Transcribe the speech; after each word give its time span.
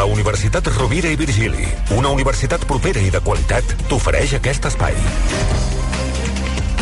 La 0.00 0.06
Universitat 0.08 0.64
Rovira 0.78 1.10
i 1.12 1.16
Virgili, 1.20 1.66
una 1.92 2.08
universitat 2.08 2.62
propera 2.64 3.02
i 3.04 3.10
de 3.12 3.20
qualitat, 3.20 3.74
t'ofereix 3.90 4.30
aquest 4.38 4.64
espai. 4.70 4.94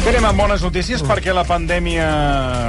Anem 0.06 0.27
amb 0.29 0.38
bones 0.38 0.62
notícies 0.62 1.03
perquè 1.03 1.33
la 1.35 1.43
pandèmia 1.43 2.04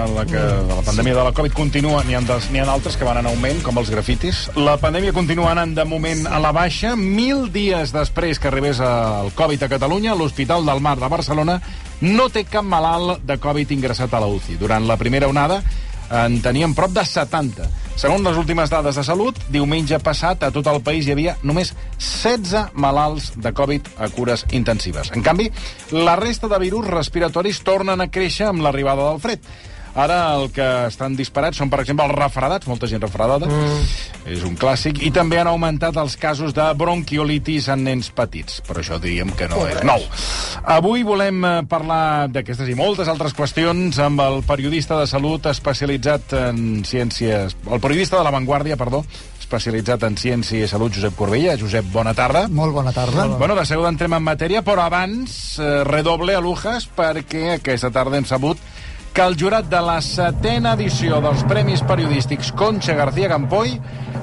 la, 0.10 0.24
que, 0.26 0.42
la 0.72 0.80
pandèmia 0.88 1.20
de 1.20 1.26
la 1.28 1.34
Covid 1.38 1.54
continua, 1.54 2.00
n'hi 2.08 2.18
ha, 2.18 2.22
ha 2.24 2.66
altres 2.74 2.98
que 2.98 3.06
van 3.06 3.20
en 3.22 3.30
augment, 3.30 3.62
com 3.62 3.78
els 3.78 3.92
grafitis. 3.94 4.40
La 4.58 4.80
pandèmia 4.82 5.14
continua 5.14 5.52
anant 5.52 5.76
de 5.78 5.86
moment 5.86 6.26
a 6.26 6.40
la 6.42 6.50
baixa. 6.56 6.96
Mil 6.98 7.52
dies 7.54 7.94
després 7.94 8.42
que 8.42 8.50
arribés 8.50 8.82
el 8.82 9.30
Covid 9.38 9.68
a 9.68 9.70
Catalunya, 9.76 10.16
l'Hospital 10.18 10.66
del 10.66 10.82
Mar 10.82 10.96
de 10.98 11.12
Barcelona 11.14 11.60
no 12.02 12.26
té 12.34 12.48
cap 12.50 12.66
malalt 12.66 13.22
de 13.22 13.38
Covid 13.38 13.78
ingressat 13.78 14.18
a 14.18 14.24
la 14.26 14.32
UCI. 14.34 14.58
Durant 14.58 14.90
la 14.90 14.98
primera 14.98 15.30
onada 15.30 15.62
en 16.26 16.42
teníem 16.42 16.74
prop 16.74 16.98
de 16.98 17.06
70. 17.06 17.70
Segons 18.00 18.24
les 18.24 18.38
últimes 18.40 18.70
dades 18.72 18.96
de 18.96 19.04
salut, 19.04 19.36
diumenge 19.52 19.98
passat 20.00 20.46
a 20.48 20.50
tot 20.56 20.68
el 20.72 20.78
país 20.80 21.04
hi 21.04 21.12
havia 21.12 21.34
només 21.44 21.74
16 22.00 22.70
malalts 22.80 23.34
de 23.36 23.52
Covid 23.52 23.90
a 24.00 24.08
cures 24.16 24.46
intensives. 24.56 25.10
En 25.18 25.26
canvi, 25.26 25.50
la 25.92 26.14
resta 26.16 26.48
de 26.48 26.62
virus 26.64 26.88
respiratoris 26.88 27.60
tornen 27.68 28.00
a 28.00 28.08
créixer 28.08 28.48
amb 28.48 28.64
l'arribada 28.64 29.10
del 29.10 29.20
fred. 29.20 29.44
Ara 30.00 30.20
el 30.38 30.48
que 30.56 30.66
estan 30.88 31.16
disparats 31.20 31.60
són, 31.60 31.68
per 31.72 31.82
exemple, 31.84 32.06
els 32.08 32.16
refredats, 32.16 32.68
molta 32.72 32.88
gent 32.88 33.02
refredada, 33.04 33.50
mm. 33.50 33.88
és 34.32 34.46
un 34.48 34.56
clàssic, 34.60 35.02
i 35.04 35.12
també 35.16 35.42
han 35.42 35.50
augmentat 35.52 35.98
els 36.00 36.16
casos 36.20 36.56
de 36.56 36.68
bronquiolitis 36.80 37.68
en 37.74 37.84
nens 37.90 38.08
petits, 38.16 38.62
però 38.68 38.80
això 38.84 39.00
diríem 39.02 39.34
que 39.36 39.50
no 39.52 39.66
és 39.68 39.82
nou. 39.88 40.06
Avui 40.80 41.04
volem 41.08 41.44
eh, 41.44 41.56
parlar 41.70 42.30
d'aquestes 42.32 42.72
i 42.72 42.78
moltes 42.80 43.12
altres 43.12 43.36
qüestions 43.36 44.00
amb 44.04 44.24
el 44.24 44.40
periodista 44.48 45.00
de 45.02 45.10
salut 45.10 45.52
especialitzat 45.52 46.38
en 46.46 46.86
ciències... 46.88 47.58
El 47.70 47.84
periodista 47.84 48.18
de 48.18 48.24
La 48.24 48.34
Vanguardia, 48.34 48.80
perdó, 48.80 49.04
especialitzat 49.40 50.04
en 50.06 50.16
ciència 50.20 50.64
i 50.64 50.70
salut, 50.70 50.94
Josep 50.96 51.16
Corbella. 51.18 51.58
Josep, 51.60 51.88
bona 51.92 52.14
tarda. 52.16 52.46
Molt 52.48 52.76
bona 52.76 52.94
tarda. 52.96 53.26
Bueno, 53.40 53.58
de 53.58 53.66
seguida 53.66 53.92
entrem 53.92 54.16
en 54.16 54.24
matèria, 54.24 54.62
però 54.64 54.86
abans, 54.86 55.58
eh, 55.60 55.82
redoble 55.88 56.38
a 56.38 56.44
Lujas, 56.44 56.88
perquè 56.96 57.58
aquesta 57.58 57.92
tarda 57.92 58.22
hem 58.22 58.30
sabut 58.30 58.62
que 59.14 59.22
el 59.22 59.36
jurat 59.40 59.68
de 59.70 59.80
la 59.84 59.98
setena 60.04 60.74
edició 60.78 61.20
dels 61.24 61.42
Premis 61.50 61.82
Periodístics 61.88 62.52
Concha 62.58 62.96
García 62.98 63.30
Campoy 63.32 63.74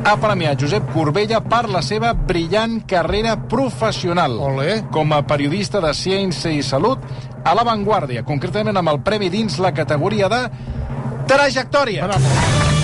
ha 0.06 0.14
premiat 0.22 0.60
Josep 0.60 0.92
Corbella 0.94 1.40
per 1.44 1.64
la 1.72 1.82
seva 1.82 2.12
brillant 2.14 2.80
carrera 2.88 3.36
professional 3.48 4.38
Olé. 4.38 4.84
com 4.92 5.12
a 5.12 5.22
periodista 5.26 5.80
de 5.80 5.92
ciència 5.94 6.52
i 6.52 6.62
salut 6.62 7.02
a 7.44 7.54
La 7.54 7.64
Vanguardia, 7.64 8.24
concretament 8.24 8.76
amb 8.76 8.94
el 8.94 9.02
premi 9.02 9.30
dins 9.30 9.58
la 9.58 9.74
categoria 9.74 10.28
de 10.28 10.42
trajectòria. 11.26 12.10
Molt 12.10 12.75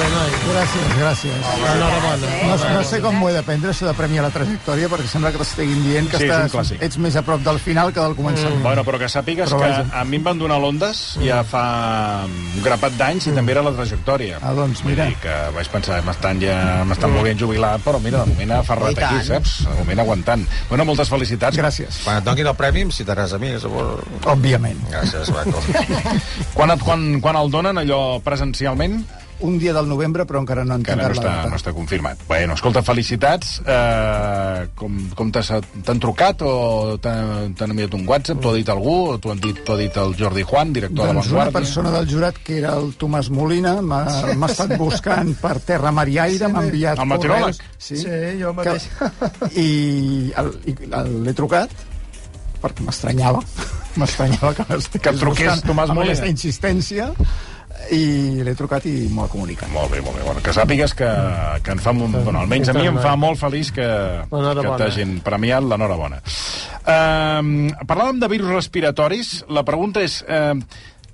bé, 0.00 0.06
noi. 0.14 0.30
Gràcies, 0.50 0.86
gràcies. 0.98 1.48
Enhorabona. 1.74 2.30
No, 2.48 2.56
no 2.74 2.82
sé 2.88 3.00
com 3.04 3.16
m'ho 3.20 3.28
he 3.30 3.34
de 3.36 3.42
prendre, 3.46 3.70
això 3.74 3.86
de 3.88 3.94
premiar 3.98 4.24
la 4.24 4.30
trajectòria, 4.34 4.88
perquè 4.92 5.08
sembla 5.10 5.30
que 5.34 5.40
t'estiguin 5.42 5.82
dient 5.84 6.08
que 6.10 6.18
Sí, 6.20 6.24
és 6.26 6.30
un 6.32 6.36
estàs, 6.46 6.54
clàssic. 6.54 6.82
ets 6.88 6.98
més 7.04 7.16
a 7.16 7.22
prop 7.26 7.42
del 7.46 7.58
final 7.62 7.92
que 7.92 8.00
del 8.00 8.16
començament. 8.18 8.62
Bueno, 8.64 8.84
però 8.86 8.98
que 9.02 9.08
sàpigues 9.12 9.50
Però 9.52 9.60
que 9.60 9.68
vaja. 9.70 9.84
a 10.00 10.04
mi 10.04 10.16
em 10.20 10.24
van 10.26 10.38
donar 10.40 10.58
l'Ondes 10.62 11.02
ja 11.24 11.42
fa 11.44 11.64
un 12.26 12.62
grapat 12.64 12.96
d'anys 12.98 13.28
i 13.30 13.34
també 13.36 13.52
era 13.52 13.62
la 13.66 13.72
trajectòria. 13.76 14.38
Ah, 14.42 14.52
doncs, 14.56 14.82
Vull 14.82 14.92
mira. 14.94 15.06
dir 15.10 15.16
que 15.22 15.36
vaig 15.54 15.68
pensar, 15.72 16.00
m'estan 16.06 16.40
ja 16.42 16.56
m'estan 16.88 17.14
volent 17.14 17.38
jubilar, 17.38 17.76
però 17.84 18.00
mira, 18.00 18.24
de 18.24 18.32
moment 18.34 18.56
ha 18.58 18.62
ferrat 18.66 18.94
tant. 18.98 19.16
aquí, 19.20 19.26
saps? 19.28 19.56
De 19.68 19.78
moment 19.84 20.00
aguantant. 20.06 20.46
Bueno, 20.68 20.84
moltes 20.84 21.08
felicitats. 21.08 21.56
Gràcies. 21.60 22.02
Quan 22.04 22.16
et 22.18 22.24
donin 22.24 22.46
el 22.46 22.54
premi 22.56 22.80
em 22.88 22.90
citaràs 22.90 23.34
a 23.34 23.38
mi. 23.38 23.50
Llavors... 23.50 24.04
Òbviament. 24.24 24.78
Gràcies, 24.90 25.30
Baco. 25.34 25.60
Quan, 26.54 26.70
et, 26.70 26.80
quan, 26.84 27.20
quan 27.20 27.36
el 27.36 27.50
donen, 27.50 27.78
allò 27.78 28.20
presencialment? 28.24 29.00
Un 29.42 29.58
dia 29.58 29.72
del 29.72 29.86
novembre, 29.88 30.26
però 30.28 30.40
encara 30.42 30.64
no 30.64 30.74
han 30.74 30.82
Que 30.82 30.94
no 30.94 31.02
està, 31.08 31.22
data. 31.24 31.48
no 31.48 31.56
està 31.56 31.72
confirmat. 31.72 32.18
Bueno, 32.28 32.52
escolta, 32.54 32.82
felicitats. 32.82 33.62
Eh, 33.64 34.66
com 34.74 34.98
com 35.16 35.30
t'has- 35.32 35.62
t'han 35.82 35.98
trucat 35.98 36.42
o 36.42 36.98
t'han 37.00 37.54
enviat 37.70 37.94
un 37.94 38.06
WhatsApp? 38.06 38.38
T'ho 38.40 38.50
ha 38.50 38.54
dit 38.58 38.68
algú? 38.68 39.16
T'ho 39.18 39.30
han 39.32 39.40
dit, 39.40 39.62
ha 39.68 39.76
dit 39.76 39.96
el 39.96 40.14
Jordi 40.18 40.42
Juan, 40.42 40.72
director 40.74 41.06
de 41.06 41.12
Doncs 41.14 41.26
la 41.26 41.32
una 41.32 41.44
Vanguardia? 41.44 41.58
persona 41.58 41.90
del 41.90 42.08
jurat, 42.10 42.36
que 42.44 42.58
era 42.58 42.74
el 42.76 42.92
Tomàs 42.98 43.30
Molina, 43.30 43.80
m'ha 43.80 44.34
m'ha 44.36 44.46
estat 44.46 44.76
buscant 44.76 45.34
per 45.40 45.58
terra, 45.60 45.90
mar 45.90 46.06
i 46.08 46.18
aire, 46.18 46.46
m'ha 46.48 46.62
enviat 46.66 46.98
El 46.98 47.06
meteoròleg? 47.06 47.56
correus. 47.56 47.58
Sí, 47.78 47.96
Sí, 47.96 48.08
jo 48.42 48.54
que, 48.54 48.56
mateix. 48.56 48.88
I 49.56 50.32
el- 50.36 50.58
i 50.66 50.74
l'he 51.24 51.32
trucat, 51.32 51.70
perquè 52.60 52.84
m'estranyava. 52.84 53.40
M'estranyava 53.96 54.52
que 54.54 54.64
m'estigués 54.68 55.02
Que 55.02 55.10
et 55.10 55.18
truqués 55.18 55.62
Tomàs 55.64 55.88
amb 55.90 55.98
Molina. 55.98 56.12
aquesta 56.12 56.28
insistència 56.28 57.08
i 57.94 58.42
l'he 58.44 58.54
trucat 58.58 58.84
i 58.86 59.08
m'ho 59.10 59.24
ha 59.24 59.30
comunicat. 59.32 59.70
Molt 59.72 59.90
bé, 59.92 60.02
molt 60.04 60.18
bé. 60.18 60.24
Bueno, 60.26 60.42
que 60.44 60.54
sàpigues 60.54 60.94
que, 60.98 61.08
que 61.64 61.74
em 61.74 61.82
fa... 61.82 61.94
un- 61.96 62.12
Bueno, 62.12 62.38
almenys 62.42 62.70
a 62.70 62.76
mi 62.76 62.86
em 62.90 63.00
fa 63.00 63.16
molt 63.16 63.40
feliç 63.40 63.72
que, 63.74 63.88
que 64.30 64.76
t'hagin 64.84 65.18
premiat 65.24 65.64
l'enhorabona. 65.66 66.20
Um, 66.84 67.70
parlàvem 67.88 68.20
de 68.22 68.28
virus 68.32 68.54
respiratoris. 68.54 69.34
La 69.48 69.64
pregunta 69.66 70.04
és... 70.04 70.22
Uh, 70.28 70.58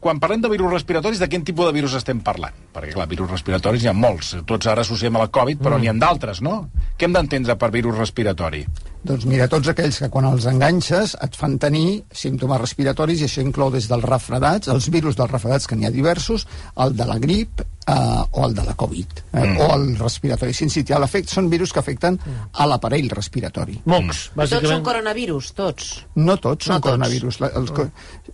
quan 0.06 0.21
parlem 0.22 0.43
de 0.44 0.50
virus 0.53 0.71
respiratoris, 0.71 1.19
de 1.19 1.26
quin 1.26 1.43
tipus 1.43 1.66
de 1.66 1.72
virus 1.75 1.94
estem 1.99 2.21
parlant? 2.22 2.55
Perquè, 2.75 2.93
clar, 2.94 3.09
virus 3.10 3.31
respiratoris 3.32 3.82
n'hi 3.82 3.91
ha 3.91 3.97
molts. 3.97 4.37
Tots 4.47 4.69
ara 4.71 4.84
associem 4.84 5.16
a 5.16 5.25
la 5.25 5.31
Covid, 5.32 5.59
però 5.59 5.78
mm. 5.78 5.82
n'hi 5.82 5.91
ha 5.91 5.94
d'altres, 6.05 6.43
no? 6.44 6.69
Què 6.94 7.09
hem 7.09 7.16
d'entendre 7.16 7.56
per 7.59 7.72
virus 7.75 7.97
respiratori? 7.99 8.60
Doncs 9.06 9.25
mira, 9.31 9.47
tots 9.53 9.69
aquells 9.71 10.00
que 10.03 10.09
quan 10.11 10.27
els 10.28 10.47
enganxes 10.50 11.15
et 11.22 11.37
fan 11.39 11.56
tenir 11.62 12.03
símptomes 12.11 12.61
respiratoris, 12.61 13.21
i 13.22 13.28
això 13.28 13.44
inclou 13.44 13.71
des 13.75 13.87
dels 13.91 14.05
refredats, 14.05 14.69
els 14.72 14.89
virus 14.91 15.17
dels 15.19 15.31
refredats, 15.31 15.67
que 15.71 15.77
n'hi 15.78 15.87
ha 15.87 15.93
diversos, 15.94 16.47
el 16.83 16.97
de 16.99 17.06
la 17.06 17.19
grip 17.22 17.61
eh, 17.62 17.94
o 18.33 18.47
el 18.49 18.55
de 18.59 18.65
la 18.67 18.75
Covid, 18.75 19.21
eh, 19.33 19.44
mm. 19.44 19.61
o 19.62 19.69
el 19.77 19.87
respiratori 20.00 20.53
sincitial. 20.59 21.00
L'efecte 21.05 21.33
són 21.37 21.50
virus 21.53 21.72
que 21.72 21.78
afecten 21.84 22.19
a 22.53 22.67
l'aparell 22.67 23.09
respiratori. 23.15 23.78
Mocs, 23.84 24.06
Tots 24.06 24.33
són 24.34 24.43
bàsicament. 24.43 24.84
coronavirus, 24.91 25.53
tots. 25.55 25.93
No 26.17 26.37
tots 26.37 26.67
són 26.67 26.75
No 26.75 26.81
tots. 26.81 26.88
coronavirus. 26.91 27.41
La, 27.44 27.53
els, 27.62 27.71
co- 27.71 27.88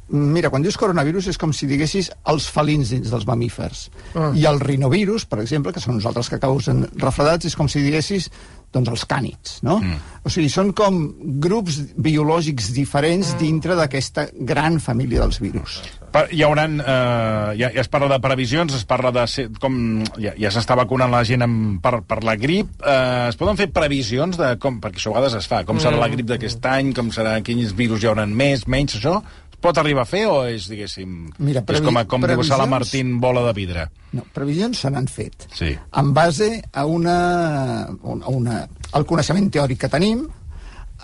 mira, 0.09 0.49
quan 0.51 0.63
dius 0.65 0.77
coronavirus 0.81 1.29
és 1.35 1.39
com 1.39 1.53
si 1.53 1.69
diguessis 1.69 2.11
els 2.33 2.49
felins 2.49 2.91
dins 2.97 3.11
dels 3.13 3.27
mamífers. 3.29 3.91
Ah. 4.15 4.31
I 4.35 4.47
el 4.49 4.59
rinovirus, 4.61 5.27
per 5.29 5.41
exemple, 5.45 5.73
que 5.73 5.81
són 5.85 5.97
uns 6.01 6.07
altres 6.09 6.29
que 6.33 6.41
causen 6.41 6.87
refredats, 6.97 7.47
és 7.53 7.57
com 7.57 7.69
si 7.69 7.85
diguessis 7.85 8.31
doncs 8.73 8.89
els 8.93 9.05
cànids, 9.09 9.59
no? 9.67 9.79
Mm. 9.83 9.99
O 10.25 10.31
sigui, 10.33 10.49
són 10.53 10.71
com 10.77 11.01
grups 11.43 11.81
biològics 11.99 12.71
diferents 12.77 13.35
dintre 13.41 13.75
d'aquesta 13.79 14.29
gran 14.49 14.79
família 14.81 15.21
dels 15.25 15.41
virus. 15.43 15.81
Pa- 16.13 16.27
Hi 16.33 16.43
haurà, 16.45 16.67
eh, 16.69 17.57
ja, 17.61 17.71
ja 17.73 17.81
es 17.81 17.89
parla 17.89 18.09
de 18.13 18.19
previsions, 18.21 18.75
es 18.77 18.85
parla 18.89 19.11
de 19.13 19.27
ser, 19.27 19.47
com 19.61 20.03
ja, 20.21 20.35
ja 20.39 20.51
s'està 20.53 20.77
vacunant 20.77 21.11
la 21.13 21.23
gent 21.25 21.43
amb, 21.47 21.79
per, 21.85 22.03
per 22.09 22.21
la 22.25 22.37
grip. 22.37 22.69
Eh, 22.85 23.29
es 23.31 23.37
poden 23.41 23.57
fer 23.61 23.71
previsions 23.73 24.37
de 24.41 24.55
com, 24.63 24.81
perquè 24.83 25.01
això 25.01 25.13
a 25.15 25.19
vegades 25.21 25.39
es 25.41 25.49
fa, 25.49 25.63
com 25.69 25.81
serà 25.81 25.97
la 26.01 26.09
grip 26.13 26.29
d'aquest 26.29 26.65
any, 26.69 26.93
com 26.97 27.09
serà, 27.15 27.39
quins 27.45 27.73
virus 27.77 28.03
hi 28.05 28.11
haurà 28.13 28.27
més, 28.29 28.67
menys, 28.69 28.99
això? 29.01 29.21
Pot 29.63 29.79
arribar 29.79 30.03
a 30.03 30.09
fer 30.11 30.25
o 30.27 30.41
és, 30.51 30.65
diguéssim, 30.69 31.29
Mira, 31.39 31.61
és 31.63 31.67
previ- 31.69 31.87
com, 31.87 31.97
a- 32.01 32.05
com 32.11 32.21
diu 32.21 32.43
Sala 32.43 32.65
previsions- 32.67 32.71
Martín, 32.71 33.13
bola 33.23 33.45
de 33.47 33.53
vidre? 33.55 33.85
No, 34.13 34.25
previsions 34.35 34.79
se 34.83 34.91
n'han 34.91 35.07
fet. 35.07 35.47
Sí. 35.55 35.77
En 36.03 36.13
base 36.13 36.63
a 36.73 36.85
una, 36.85 37.85
a 37.87 38.29
una, 38.35 38.69
al 38.93 39.07
coneixement 39.07 39.49
teòric 39.55 39.79
que 39.85 39.89
tenim 39.93 40.27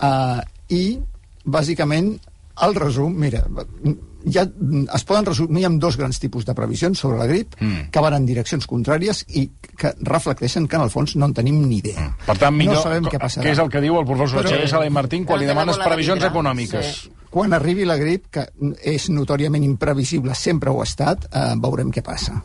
eh, 0.02 0.41
i, 0.74 0.98
bàsicament, 1.44 2.16
el 2.66 2.74
resum, 2.74 3.14
mira, 3.14 3.44
ja 4.27 4.43
es 4.95 5.05
poden 5.05 5.25
resumir 5.27 5.65
amb 5.67 5.81
dos 5.81 5.97
grans 5.97 6.19
tipus 6.19 6.45
de 6.45 6.55
previsions 6.55 6.99
sobre 6.99 7.19
la 7.19 7.27
grip 7.27 7.55
Mm. 7.61 7.91
que 7.91 8.01
van 8.01 8.15
en 8.15 8.27
direccions 8.27 8.67
contràries 8.67 9.25
i 9.29 9.51
que 9.77 9.95
reflecteixen 10.01 10.67
que 10.69 10.77
en 10.77 10.83
el 10.83 10.91
fons 10.91 11.15
no 11.17 11.27
en 11.27 11.34
tenim 11.34 11.61
ni 11.69 11.79
idea. 11.79 12.17
Per 12.27 12.37
tant, 12.39 12.55
millor, 12.56 12.75
no 12.77 12.83
sabem 12.83 13.05
què 13.05 13.19
passarà. 13.19 13.45
què 13.47 13.53
és 13.53 13.59
el 13.59 13.69
que 13.71 13.81
diu 13.81 13.99
el 13.99 14.05
professor 14.06 14.41
Però- 14.43 14.49
Xavier 14.51 14.69
Sala 14.69 14.87
i 14.87 14.91
Martín 14.91 15.25
quan 15.25 15.39
li 15.41 15.47
demanes 15.47 15.77
bola 15.77 15.84
de 15.84 15.91
previsions 15.91 16.19
vidre. 16.19 16.31
econòmiques? 16.31 16.87
Sí. 17.03 17.12
Quan 17.31 17.53
arribi 17.53 17.84
la 17.84 17.97
grip, 17.97 18.27
que 18.31 18.49
és 18.83 19.11
notòriament 19.11 19.62
imprevisible, 19.62 20.35
sempre 20.35 20.71
ho 20.71 20.81
ha 20.81 20.85
estat, 20.85 21.26
eh, 21.32 21.55
veurem 21.61 21.91
què 21.93 22.03
passa. 22.03 22.43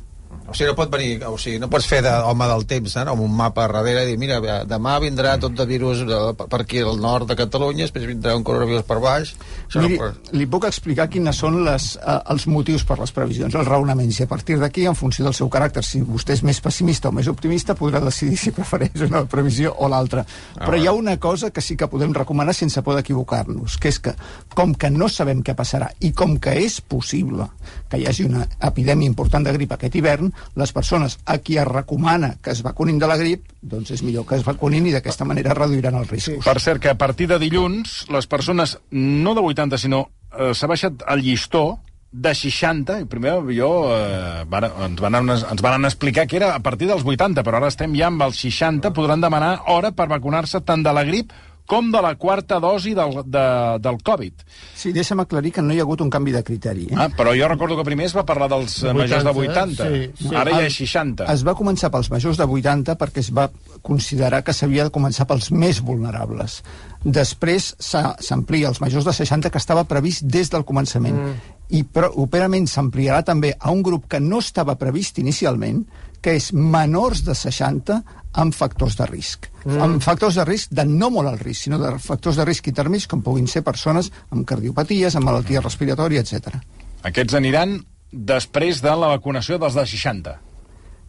O 0.53 0.55
sigui, 0.55 0.69
no 0.69 0.75
pot 0.77 0.91
venir, 0.93 1.15
o 1.25 1.33
sigui, 1.41 1.57
no 1.57 1.65
pots 1.71 1.87
fer 1.89 2.03
d'home 2.05 2.47
del 2.51 2.67
temps, 2.69 2.93
eh, 2.93 3.03
amb 3.09 3.23
un 3.25 3.31
mapa 3.33 3.65
darrere 3.71 4.03
i 4.05 4.11
dir, 4.11 4.17
mira, 4.21 4.37
demà 4.69 4.99
vindrà 5.01 5.33
tot 5.41 5.55
de 5.57 5.65
virus 5.65 6.03
de, 6.05 6.19
per 6.37 6.59
aquí 6.61 6.83
al 6.85 6.99
nord 7.01 7.31
de 7.31 7.37
Catalunya, 7.39 7.87
després 7.87 8.05
vindrà 8.05 8.35
un 8.37 8.45
coronavirus 8.45 8.85
per 8.85 8.99
baix. 9.01 9.31
Això 9.65 9.81
Miri, 9.81 9.97
no 9.97 10.11
pot... 10.11 10.29
li 10.37 10.45
puc 10.53 10.67
explicar 10.69 11.07
quines 11.09 11.39
són 11.41 11.57
les, 11.65 11.87
eh, 11.97 12.19
els 12.35 12.45
motius 12.53 12.85
per 12.85 12.99
les 13.01 13.15
previsions, 13.15 13.57
els 13.57 13.71
raonaments, 13.71 14.19
i 14.21 14.27
a 14.27 14.29
partir 14.29 14.59
d'aquí, 14.61 14.85
en 14.85 14.99
funció 14.99 15.25
del 15.25 15.33
seu 15.33 15.49
caràcter, 15.49 15.81
si 15.87 16.03
vostè 16.05 16.37
és 16.37 16.45
més 16.45 16.61
pessimista 16.61 17.09
o 17.09 17.15
més 17.17 17.31
optimista, 17.31 17.73
podrà 17.73 18.03
decidir 18.05 18.37
si 18.37 18.53
prefereix 18.53 19.07
una 19.07 19.23
previsió 19.25 19.73
o 19.73 19.89
l'altra. 19.89 20.21
Ah, 20.53 20.67
Però 20.67 20.77
hi 20.77 20.85
ha 20.85 20.93
una 20.93 21.17
cosa 21.17 21.49
que 21.49 21.65
sí 21.65 21.79
que 21.79 21.89
podem 21.89 22.13
recomanar 22.13 22.53
sense 22.53 22.85
por 22.85 22.99
d'equivocar-nos, 22.99 23.79
que 23.81 23.89
és 23.89 23.97
que, 24.05 24.13
com 24.53 24.77
que 24.77 24.93
no 24.93 25.09
sabem 25.09 25.41
què 25.41 25.57
passarà 25.57 25.89
i 26.05 26.13
com 26.13 26.37
que 26.37 26.53
és 26.61 26.77
possible 26.77 27.49
que 27.89 27.97
hi 27.97 28.05
hagi 28.05 28.29
una 28.29 28.45
epidèmia 28.61 29.09
important 29.09 29.45
de 29.45 29.57
grip 29.57 29.73
aquest 29.73 29.97
hivern, 29.97 30.29
les 30.55 30.73
persones 30.75 31.17
a 31.25 31.37
qui 31.39 31.57
es 31.57 31.67
recomana 31.67 32.35
que 32.41 32.51
es 32.51 32.63
vacunin 32.65 32.99
de 32.99 33.09
la 33.09 33.17
grip, 33.17 33.47
doncs 33.61 33.93
és 33.95 34.03
millor 34.03 34.27
que 34.29 34.37
es 34.39 34.45
vacunin 34.45 34.87
i 34.87 34.93
d'aquesta 34.95 35.25
manera 35.25 35.55
reduiran 35.57 35.97
els 35.99 36.11
riscos. 36.11 36.43
Per 36.45 36.59
cert, 36.61 36.81
que 36.83 36.91
a 36.93 36.97
partir 36.99 37.29
de 37.31 37.39
dilluns, 37.41 38.03
les 38.13 38.27
persones, 38.27 38.77
no 38.91 39.33
de 39.33 39.41
80, 39.41 39.81
sinó 39.81 40.05
eh, 40.33 40.53
s'ha 40.53 40.69
baixat 40.69 41.05
el 41.09 41.23
llistó 41.25 41.79
de 42.13 42.35
60, 42.37 42.99
i 43.01 43.07
primer 43.09 43.39
jo, 43.57 43.71
eh, 43.89 44.43
van, 44.49 44.67
ens, 44.85 44.99
van, 45.01 45.17
ens 45.33 45.63
van 45.65 45.89
explicar 45.89 46.27
que 46.29 46.37
era 46.37 46.53
a 46.53 46.61
partir 46.61 46.87
dels 46.87 47.01
80, 47.01 47.41
però 47.41 47.57
ara 47.57 47.71
estem 47.73 47.95
ja 47.97 48.11
amb 48.11 48.21
els 48.21 48.37
60, 48.43 48.93
podran 48.93 49.23
demanar 49.23 49.55
hora 49.73 49.91
per 49.97 50.07
vacunar-se 50.11 50.61
tant 50.61 50.85
de 50.85 50.93
la 50.93 51.03
grip 51.07 51.33
com 51.69 51.91
de 51.91 52.01
la 52.03 52.13
quarta 52.19 52.59
dosi 52.59 52.93
del, 52.93 53.21
de, 53.25 53.45
del 53.83 53.99
Covid. 54.03 54.43
Sí, 54.75 54.91
deixa'm 54.95 55.23
aclarir 55.23 55.53
que 55.55 55.63
no 55.63 55.73
hi 55.73 55.79
ha 55.79 55.85
hagut 55.87 56.03
un 56.03 56.11
canvi 56.13 56.33
de 56.35 56.43
criteri. 56.43 56.89
Eh? 56.91 56.97
Ah, 56.99 57.09
però 57.15 57.33
jo 57.37 57.47
recordo 57.51 57.77
que 57.79 57.87
primer 57.87 58.09
es 58.09 58.15
va 58.15 58.25
parlar 58.27 58.49
dels 58.51 58.81
80, 58.83 58.97
majors 58.99 59.27
de 59.27 59.33
80. 59.43 59.87
sí, 59.87 60.27
sí. 60.27 60.35
Ara 60.35 60.57
ja 60.57 60.67
és 60.67 60.79
60. 60.83 61.29
Es 61.33 61.45
va 61.47 61.55
començar 61.57 61.91
pels 61.93 62.11
majors 62.11 62.41
de 62.41 62.47
80 62.59 62.97
perquè 62.99 63.23
es 63.23 63.31
va 63.33 63.49
considerar 63.81 64.43
que 64.43 64.55
s'havia 64.55 64.87
de 64.89 64.93
començar 64.95 65.27
pels 65.29 65.51
més 65.51 65.79
vulnerables. 65.83 66.61
Després 67.03 67.73
s'amplia 67.83 68.69
als 68.69 68.79
majors 68.79 69.07
de 69.07 69.13
60, 69.15 69.51
que 69.51 69.59
estava 69.59 69.83
previst 69.87 70.23
des 70.23 70.51
del 70.51 70.63
començament. 70.67 71.15
Mm. 71.19 71.59
I 71.73 71.83
properament 71.89 72.67
s'ampliarà 72.69 73.23
també 73.25 73.53
a 73.57 73.71
un 73.73 73.81
grup 73.85 74.05
que 74.11 74.19
no 74.21 74.41
estava 74.43 74.77
previst 74.79 75.17
inicialment, 75.21 75.83
que 76.23 76.37
és 76.37 76.51
menors 76.53 77.23
de 77.25 77.35
60 77.35 77.97
amb 78.43 78.55
factors 78.55 78.95
de 78.97 79.07
risc. 79.09 79.49
Mm. 79.65 79.81
Amb 79.85 80.05
factors 80.05 80.37
de 80.39 80.45
risc 80.47 80.71
de 80.73 80.85
no 80.87 81.09
molt 81.13 81.33
al 81.33 81.41
risc, 81.41 81.65
sinó 81.65 81.79
de 81.81 81.91
factors 82.01 82.39
de 82.39 82.45
risc 82.47 82.69
intermis, 82.71 83.07
com 83.09 83.21
puguin 83.25 83.49
ser 83.49 83.63
persones 83.65 84.11
amb 84.31 84.47
cardiopaties, 84.47 85.17
amb 85.17 85.29
malaltia 85.29 85.61
respiratòria, 85.65 86.23
etc. 86.23 86.55
Aquests 87.03 87.37
aniran 87.37 87.77
després 88.13 88.81
de 88.85 88.93
la 88.95 89.11
vacunació 89.15 89.59
dels 89.61 89.75
de 89.77 89.85
60. 89.89 90.37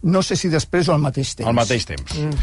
No 0.04 0.20
sé 0.26 0.36
si 0.36 0.50
després 0.52 0.88
o 0.90 0.94
al 0.94 1.00
mateix 1.00 1.30
temps. 1.38 1.48
Al 1.48 1.56
mateix 1.56 1.86
temps. 1.88 2.16
Mm. 2.20 2.40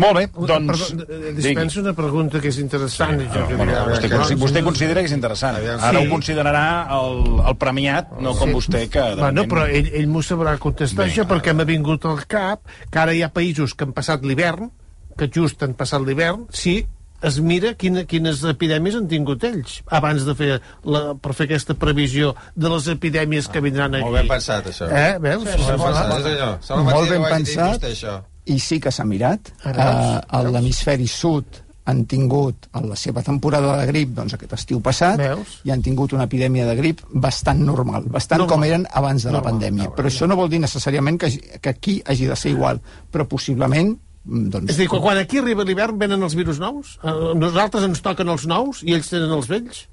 Molt 0.00 0.16
bé, 0.16 0.24
doncs... 0.32 0.84
Perdó, 0.96 1.06
eh, 1.12 1.32
dispenso 1.36 1.82
una 1.82 1.92
pregunta 1.96 2.40
que 2.40 2.48
és 2.48 2.60
interessant. 2.62 3.18
Sí, 3.20 3.28
jo 3.34 3.42
no, 3.42 3.58
bueno, 3.58 3.74
vostè, 3.90 4.08
que... 4.08 4.38
vostè 4.40 4.62
considera 4.64 5.02
que 5.04 5.10
és 5.10 5.16
interessant. 5.16 5.58
Ara 5.60 5.92
sí. 5.92 6.00
ho 6.00 6.06
considerarà 6.10 6.64
el, 6.96 7.20
el 7.50 7.58
premiat, 7.60 8.14
no 8.24 8.32
com 8.38 8.48
sí. 8.48 8.56
vostè, 8.56 8.84
que... 8.92 9.04
Bueno, 9.20 9.44
però 9.50 9.66
ell, 9.68 9.92
ell 10.00 10.08
m'ho 10.08 10.24
sabrà 10.24 10.56
contestar, 10.62 11.04
Bé, 11.04 11.10
això, 11.12 11.26
perquè 11.28 11.52
m'ha 11.56 11.68
vingut 11.68 12.08
al 12.08 12.24
cap 12.30 12.64
que 12.88 13.02
ara 13.02 13.12
hi 13.12 13.20
ha 13.26 13.28
països 13.34 13.76
que 13.76 13.88
han 13.88 13.92
passat 13.96 14.24
l'hivern, 14.24 14.72
que 15.18 15.28
just 15.28 15.62
han 15.62 15.76
passat 15.76 16.00
l'hivern, 16.06 16.46
sí, 16.48 16.80
es 17.22 17.38
mira 17.40 17.74
quina, 17.78 18.04
quines 18.08 18.42
epidèmies 18.50 18.98
han 18.98 19.08
tingut 19.10 19.44
ells 19.48 19.80
abans 19.94 20.26
de 20.26 20.34
fer 20.38 20.50
la, 20.84 21.04
per 21.14 21.36
fer 21.38 21.48
aquesta 21.48 21.76
previsió 21.78 22.34
de 22.54 22.72
les 22.72 22.90
epidèmies 22.92 23.48
que 23.52 23.62
vindran 23.64 23.94
aquí. 23.98 24.08
Molt 24.08 24.20
ben 24.20 24.30
pensat, 24.34 24.68
això. 24.72 24.90
Eh, 24.90 25.16
veus? 25.22 25.48
Sí, 25.48 25.56
molt 25.56 25.70
ben 25.70 25.82
pensat, 25.86 26.76
molt 26.90 27.14
ben 27.14 27.26
pensat 27.30 28.30
i 28.50 28.58
sí 28.58 28.80
que 28.82 28.90
s'ha 28.90 29.04
mirat. 29.06 29.52
Uh, 29.62 30.18
a 30.18 30.42
l'hemisferi 30.48 31.06
sud 31.06 31.62
han 31.90 32.04
tingut 32.06 32.68
a 32.78 32.80
la 32.84 32.96
seva 32.98 33.24
temporada 33.26 33.74
de 33.80 33.86
grip 33.88 34.12
doncs, 34.14 34.36
aquest 34.36 34.52
estiu 34.54 34.78
passat 34.84 35.18
Veus? 35.18 35.56
i 35.66 35.72
han 35.74 35.82
tingut 35.82 36.12
una 36.14 36.28
epidèmia 36.28 36.66
de 36.68 36.76
grip 36.78 37.02
bastant 37.10 37.58
normal, 37.66 38.06
bastant 38.06 38.38
normal. 38.44 38.54
com 38.54 38.66
eren 38.68 38.86
abans 38.86 39.26
de 39.26 39.32
normal. 39.32 39.42
la 39.42 39.48
pandèmia. 39.50 39.88
Normal. 39.88 39.96
Però 39.98 40.12
això 40.12 40.28
no 40.30 40.38
vol 40.38 40.52
dir 40.52 40.62
necessàriament 40.62 41.18
que, 41.18 41.32
que 41.58 41.74
aquí 41.74 41.98
hagi 42.06 42.30
de 42.30 42.38
ser 42.38 42.54
igual, 42.54 42.78
però 43.10 43.26
possiblement 43.26 43.96
doncs... 44.24 44.70
És 44.70 44.76
a 44.76 44.82
dir, 44.84 44.88
quan 44.92 45.18
aquí 45.18 45.40
arriba 45.42 45.66
l'hivern 45.66 45.98
venen 45.98 46.22
els 46.22 46.36
virus 46.38 46.60
nous? 46.62 46.96
Eh, 47.02 47.16
nosaltres 47.38 47.88
ens 47.88 48.02
toquen 48.04 48.30
els 48.30 48.46
nous 48.50 48.82
i 48.86 48.94
ells 48.96 49.10
tenen 49.10 49.32
els 49.34 49.50
vells? 49.50 49.86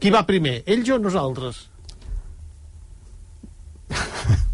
Qui 0.00 0.12
va 0.14 0.24
primer, 0.28 0.62
ells 0.66 0.90
o 0.90 0.98
nosaltres? 1.00 1.66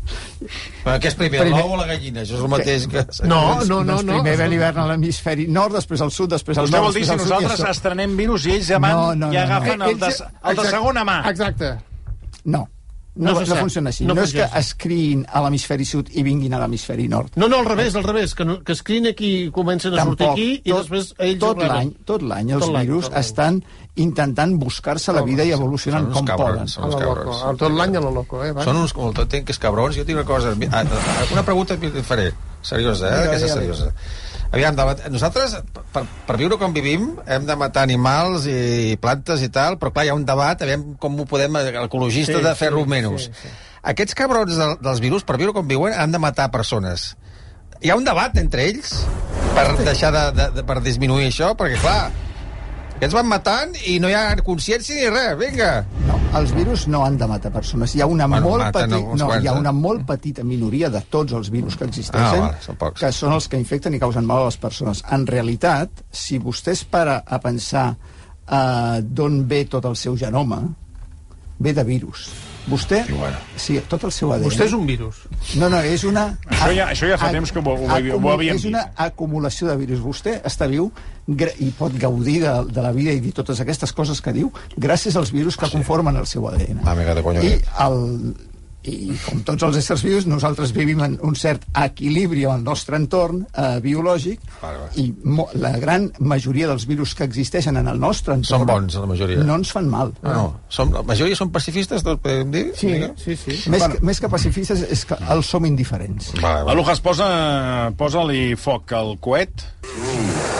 Però 0.81 0.97
què 0.97 1.11
és 1.11 1.17
primer, 1.19 1.43
primer, 1.45 1.61
l'ou 1.61 1.75
o 1.75 1.79
la 1.79 1.87
gallina? 1.91 2.23
Això 2.25 2.39
és 2.39 2.43
el 2.43 2.51
mateix 2.51 2.87
que... 2.91 3.05
No, 3.29 3.41
no, 3.71 3.81
no. 3.85 3.99
Doncs 3.99 4.07
no. 4.09 4.17
primer 4.17 4.35
ve 4.41 4.49
l'hivern 4.55 4.81
a 4.81 4.87
l'hemisferi 4.89 5.47
nord, 5.53 5.77
després 5.77 6.03
al 6.07 6.13
sud, 6.15 6.33
després 6.33 6.59
al 6.59 6.67
Vostè 6.67 6.79
nord... 6.79 6.89
vol 6.89 6.97
dir 6.97 7.07
si 7.07 7.17
nosaltres 7.21 7.65
estrenem 7.75 8.17
virus 8.19 8.49
i 8.49 8.57
ells 8.57 8.71
demà 8.73 8.93
no, 8.97 9.07
no, 9.21 9.31
ja 9.35 9.45
agafen 9.47 9.77
no, 9.79 9.87
no. 9.87 9.91
el, 9.93 10.01
de, 10.01 10.31
el 10.51 10.61
de 10.63 10.69
segona 10.73 11.05
mà. 11.07 11.19
Exacte. 11.31 11.75
No. 12.49 12.65
No, 13.15 13.33
no, 13.35 13.41
no 13.43 13.57
funciona 13.59 13.91
així. 13.91 14.05
No, 14.07 14.15
no 14.15 14.23
és 14.23 14.33
que 14.37 14.45
es 14.61 14.69
criïn 14.79 15.25
a 15.27 15.43
l'hemisferi 15.43 15.85
sud 15.89 16.13
i 16.15 16.23
vinguin 16.23 16.55
a 16.55 16.61
l'hemisferi 16.63 17.09
nord. 17.11 17.35
No, 17.41 17.49
no, 17.51 17.59
al 17.59 17.67
revés, 17.67 17.97
al 17.99 18.07
revés, 18.07 18.37
que, 18.39 18.47
no, 18.47 18.61
que 18.63 18.77
es 18.77 18.85
criïn 18.87 19.11
aquí 19.11 19.31
i 19.47 19.51
comencen 19.55 19.97
a 19.97 20.05
Tampoc. 20.05 20.23
sortir 20.29 20.31
aquí 20.31 20.63
i 20.63 20.71
tot, 20.71 20.85
després 20.85 21.11
ells 21.19 21.43
tot 21.43 21.63
l'any, 21.65 21.91
tot 22.07 22.23
l'any 22.23 22.55
els 22.55 22.65
tot 22.65 22.77
virus 22.79 23.11
tot 23.11 23.19
estan 23.19 23.61
intentant 24.01 24.55
buscar-se 24.63 25.13
la 25.13 25.25
vida 25.27 25.45
i 25.45 25.51
evolucionant 25.57 26.07
com 26.15 26.29
cabrons, 26.29 26.55
poden. 26.55 26.71
Són 26.71 26.87
uns 26.87 26.99
cabrons. 27.03 27.45
Tot 27.59 27.77
l'any 27.81 27.99
a 27.99 28.05
la 28.07 28.15
loco, 28.15 28.45
eh? 28.47 28.55
Va. 28.55 28.65
Són 28.65 28.79
uns, 28.79 28.95
com 28.95 29.11
tot 29.17 29.35
que 29.35 29.57
és 29.57 29.59
cabrons. 29.59 29.99
Jo 29.99 30.07
tinc 30.07 30.23
una 30.23 30.29
cosa... 30.29 30.55
Una 31.35 31.45
pregunta 31.45 31.77
que 31.83 31.91
faré, 32.07 32.31
seriosa, 32.63 33.11
eh? 33.11 33.29
Aquesta 33.29 33.57
seriosa. 33.59 33.91
Aviam, 34.51 34.75
de, 34.75 35.11
nosaltres, 35.15 35.55
per, 35.95 36.03
per 36.27 36.37
viure 36.39 36.57
com 36.59 36.73
vivim, 36.75 37.13
hem 37.31 37.45
de 37.47 37.55
matar 37.59 37.85
animals 37.87 38.49
i 38.51 38.97
plantes 39.03 39.45
i 39.47 39.49
tal, 39.55 39.77
però 39.79 39.93
clar, 39.95 40.09
hi 40.09 40.11
ha 40.11 40.17
un 40.19 40.25
debat, 40.27 40.65
aviam 40.67 40.89
com 40.99 41.21
ho 41.23 41.27
podem, 41.31 41.61
ecologista, 41.85 42.41
sí, 42.41 42.47
de 42.49 42.55
fer-ho 42.59 42.83
sí, 42.83 42.91
menys. 42.91 43.29
Sí, 43.29 43.45
sí. 43.45 43.53
Aquests 43.93 44.17
cabrons 44.19 44.59
de, 44.59 44.67
dels 44.83 45.03
virus, 45.05 45.23
per 45.27 45.39
viure 45.39 45.55
com 45.55 45.71
viuen, 45.71 45.95
han 45.95 46.11
de 46.11 46.19
matar 46.19 46.51
persones. 46.51 47.13
Hi 47.81 47.95
ha 47.95 47.97
un 47.97 48.05
debat 48.05 48.35
entre 48.43 48.67
ells 48.67 48.99
per 49.55 49.71
deixar 49.79 50.11
de, 50.13 50.25
de, 50.37 50.49
de 50.59 50.67
per 50.67 50.81
disminuir 50.85 51.31
això, 51.31 51.55
perquè 51.57 51.79
clar, 51.81 52.11
aquests 52.99 53.17
van 53.17 53.31
matant 53.31 53.79
i 53.89 54.01
no 54.03 54.11
hi 54.11 54.19
ha 54.19 54.27
consciència 54.45 54.99
ni 54.99 55.15
res, 55.15 55.39
vinga. 55.41 55.71
No, 56.31 56.41
els 56.41 56.53
virus 56.55 56.87
no 56.91 57.03
han 57.05 57.17
de 57.19 57.27
matar 57.27 57.51
persones. 57.55 57.95
Hi 57.97 58.05
ha 58.05 58.07
una, 58.11 58.29
bueno, 58.31 58.53
molt, 58.53 58.69
petit, 58.75 58.93
no, 58.95 59.27
quants, 59.27 59.45
hi 59.45 59.51
ha 59.51 59.55
una 59.59 59.73
eh? 59.73 59.79
molt 59.81 60.05
petita 60.07 60.45
minoria 60.47 60.91
de 60.93 61.03
tots 61.11 61.35
els 61.37 61.51
virus 61.51 61.79
que 61.79 61.89
existeixen 61.91 62.45
ah, 62.47 62.53
vale, 62.79 62.93
que 63.01 63.11
són 63.15 63.35
els 63.35 63.49
que 63.51 63.59
infecten 63.59 63.97
i 63.97 64.03
causen 64.03 64.29
mal 64.29 64.45
a 64.45 64.51
les 64.51 64.61
persones. 64.63 65.03
En 65.11 65.27
realitat, 65.27 66.05
si 66.13 66.39
vostè 66.43 66.77
es 66.77 66.85
para 66.87 67.21
a 67.27 67.41
pensar 67.43 67.89
uh, 67.97 69.01
d'on 69.03 69.43
ve 69.51 69.65
tot 69.71 69.91
el 69.91 69.99
seu 69.99 70.17
genoma, 70.19 70.63
ve 71.61 71.75
de 71.77 71.85
virus 71.85 72.31
Vostè, 72.67 73.05
sí, 73.07 73.13
bueno. 73.13 73.37
sí, 73.57 73.79
tot 73.89 74.05
el 74.05 74.13
seu 74.13 74.31
ADN... 74.35 74.47
Vostè 74.47 74.67
és 74.69 74.75
un 74.77 74.85
virus. 74.87 75.23
No, 75.59 75.71
no, 75.73 75.81
és 75.83 76.05
una... 76.07 76.27
Això 76.51 76.71
ja, 76.77 76.89
això 76.93 77.09
ja 77.09 77.17
fa 77.19 77.31
a, 77.31 77.35
temps 77.35 77.53
que 77.55 77.63
ho, 77.63 77.73
ho, 77.73 77.89
ho, 77.89 78.19
ho 78.21 78.33
havíem 78.35 78.61
És 78.61 78.67
una 78.69 78.85
acumulació 79.01 79.71
de 79.71 79.77
virus. 79.81 80.03
Vostè 80.05 80.37
està 80.47 80.69
viu 80.71 80.91
i 81.61 81.71
pot 81.77 81.97
gaudir 82.01 82.41
de, 82.45 82.55
de 82.71 82.85
la 82.85 82.93
vida 82.97 83.15
i 83.15 83.23
dir 83.23 83.33
totes 83.37 83.61
aquestes 83.63 83.93
coses 83.97 84.21
que 84.25 84.35
diu 84.37 84.53
gràcies 84.77 85.17
als 85.17 85.33
virus 85.35 85.59
que 85.61 85.71
conformen 85.71 86.17
el 86.17 86.27
seu 86.27 86.47
ADN. 86.49 86.83
Ah, 86.85 86.95
de 86.95 87.23
coño. 87.23 87.43
I 87.43 87.59
el, 87.85 88.01
i 88.89 89.13
com 89.27 89.43
tots 89.45 89.65
els 89.67 89.77
éssers 89.77 90.01
vius, 90.05 90.27
nosaltres 90.29 90.71
vivim 90.73 91.03
en 91.05 91.19
un 91.27 91.35
cert 91.37 91.67
equilibri 91.83 92.47
amb 92.47 92.57
el 92.57 92.63
nostre 92.65 92.97
entorn 92.97 93.43
eh, 93.45 93.77
biològic 93.85 94.41
vale, 94.63 94.79
vale. 94.81 95.03
i 95.03 95.35
mo 95.37 95.47
la 95.61 95.75
gran 95.83 96.09
majoria 96.33 96.71
dels 96.71 96.87
virus 96.89 97.13
que 97.19 97.27
existeixen 97.29 97.77
en 97.77 97.91
el 97.93 98.01
nostre 98.01 98.39
entorn 98.39 98.65
són 98.65 98.71
bons, 98.71 98.97
la 99.03 99.11
majoria. 99.11 99.45
no 99.45 99.59
ens 99.61 99.75
fan 99.77 99.91
mal. 99.91 100.15
Ah, 100.23 100.33
no. 100.39 100.47
Som, 100.73 100.95
la 100.97 101.05
majoria 101.05 101.37
són 101.37 101.53
pacifistes, 101.53 102.05
tot 102.07 102.23
podem 102.25 102.55
dir? 102.55 102.65
Sí, 102.79 102.95
sí, 103.21 103.37
sí. 103.37 103.59
Més, 103.69 103.85
bueno. 103.85 103.99
que, 103.99 104.07
més 104.13 104.23
que 104.23 104.33
pacifistes 104.33 104.87
és 104.89 105.05
que 105.05 105.21
els 105.37 105.53
som 105.53 105.69
indiferents. 105.69 106.33
Vale, 106.41 106.65
vale. 106.65 106.73
Alujas, 106.79 107.05
posa, 107.05 107.29
posa-li 108.01 108.55
foc 108.57 108.97
al 108.97 109.19
coet. 109.21 109.69
Mm. 109.91 110.60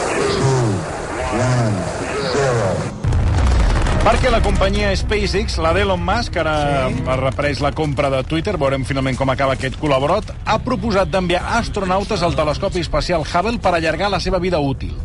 Perquè 4.01 4.31
la 4.33 4.41
companyia 4.41 4.95
SpaceX, 4.97 5.59
la 5.61 5.75
d'Elon 5.77 6.01
Musk, 6.01 6.39
ara 6.41 6.55
sí. 6.89 7.03
ha 7.05 7.17
reprès 7.21 7.61
la 7.61 7.71
compra 7.77 8.09
de 8.11 8.23
Twitter, 8.25 8.57
veurem 8.59 8.87
finalment 8.89 9.19
com 9.19 9.29
acaba 9.29 9.59
aquest 9.59 9.77
col·laborat, 9.81 10.33
ha 10.49 10.57
proposat 10.65 11.13
d'enviar 11.13 11.43
astronautes 11.59 12.25
al 12.25 12.35
telescopi 12.39 12.81
espacial 12.81 13.27
Hubble 13.29 13.61
per 13.61 13.75
allargar 13.77 14.09
la 14.11 14.21
seva 14.25 14.41
vida 14.41 14.59
útil. 14.65 14.97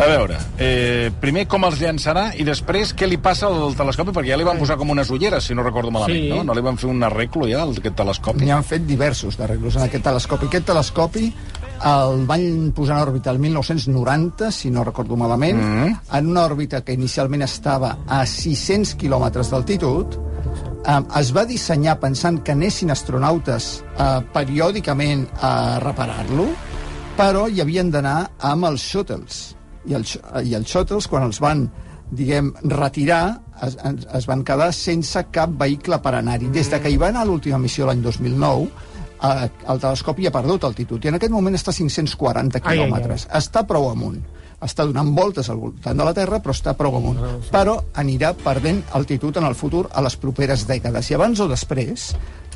A 0.00 0.06
veure, 0.06 0.36
eh, 0.58 1.10
primer 1.22 1.46
com 1.50 1.64
els 1.66 1.80
llançarà 1.82 2.30
i 2.38 2.44
després 2.46 2.92
què 2.96 3.08
li 3.10 3.18
passa 3.22 3.46
al 3.46 3.74
telescopi, 3.78 4.14
perquè 4.16 4.32
ja 4.32 4.38
li 4.38 4.46
van 4.46 4.58
posar 4.58 4.78
com 4.78 4.90
unes 4.90 5.10
ulleres, 5.10 5.46
si 5.46 5.54
no 5.54 5.62
recordo 5.66 5.90
malament, 5.94 6.22
sí. 6.22 6.30
no? 6.30 6.42
No 6.46 6.54
li 6.54 6.66
van 6.66 6.78
fer 6.82 6.90
un 6.90 7.02
arreglo 7.06 7.46
ja, 7.50 7.62
aquest 7.62 7.98
telescopi? 7.98 8.42
N'hi 8.46 8.54
han 8.54 8.66
fet 8.66 8.86
diversos 8.86 9.38
d'arreglos 9.38 9.78
en 9.78 9.86
aquest 9.86 10.06
telescopi. 10.06 10.50
Aquest 10.50 10.66
telescopi 10.70 11.32
el 11.86 12.26
van 12.28 12.72
posar 12.76 12.98
en 12.98 13.02
òrbita 13.06 13.30
el 13.32 13.38
1990, 13.38 14.50
si 14.52 14.70
no 14.70 14.84
recordo 14.84 15.16
malament, 15.16 15.58
mm 15.58 15.84
-hmm. 15.84 16.00
en 16.18 16.26
una 16.26 16.44
òrbita 16.44 16.82
que 16.82 16.92
inicialment 16.92 17.42
estava 17.42 17.98
a 18.06 18.26
600 18.26 18.94
quilòmetres 18.96 19.50
d'altitud. 19.50 20.06
Eh, 20.86 21.20
es 21.20 21.34
va 21.36 21.44
dissenyar 21.44 21.98
pensant 22.00 22.42
que 22.42 22.52
anessin 22.52 22.90
astronautes 22.90 23.84
eh, 23.98 24.20
periòdicament 24.32 25.28
a 25.40 25.78
reparar-lo, 25.78 26.46
però 27.16 27.48
hi 27.48 27.60
havien 27.60 27.90
d'anar 27.90 28.30
amb 28.38 28.64
els 28.64 28.80
shuttles. 28.82 29.56
I, 29.86 29.94
el, 29.94 30.04
I 30.44 30.54
els 30.54 30.68
shuttles, 30.68 31.08
quan 31.08 31.22
els 31.22 31.40
van 31.40 31.70
diguem, 32.10 32.52
retirar, 32.64 33.40
es, 33.62 33.76
es 34.14 34.26
van 34.26 34.44
quedar 34.44 34.72
sense 34.72 35.22
cap 35.30 35.50
vehicle 35.50 36.00
per 36.02 36.14
anar-hi. 36.18 36.50
Des 36.54 36.70
de 36.70 36.80
que 36.80 36.90
hi 36.90 36.98
va 37.00 37.08
anar 37.08 37.26
l'última 37.26 37.58
missió 37.58 37.86
l'any 37.86 38.02
2009, 38.02 38.66
eh, 38.66 38.99
el 39.20 39.80
telescopi 39.80 40.26
ha 40.28 40.34
perdut 40.34 40.64
altitud 40.64 41.04
i 41.04 41.10
en 41.10 41.18
aquest 41.18 41.32
moment 41.32 41.56
està 41.56 41.74
a 41.74 41.76
540 41.76 42.62
quilòmetres. 42.64 43.26
Està 43.40 43.66
prou 43.68 43.90
amunt 43.92 44.20
està 44.60 44.84
donant 44.84 45.08
voltes 45.16 45.46
al 45.48 45.56
voltant 45.56 45.96
de 45.96 46.04
la 46.04 46.12
Terra, 46.12 46.36
però 46.44 46.52
està 46.52 46.74
prou 46.76 46.98
amunt. 46.98 47.16
Ah, 47.24 47.30
però 47.48 47.78
anirà 47.96 48.34
perdent 48.36 48.82
altitud 48.92 49.38
en 49.40 49.46
el 49.48 49.56
futur 49.56 49.86
a 49.88 50.02
les 50.04 50.18
properes 50.20 50.66
dècades. 50.68 51.08
I 51.08 51.16
abans 51.16 51.40
o 51.40 51.46
després 51.48 52.10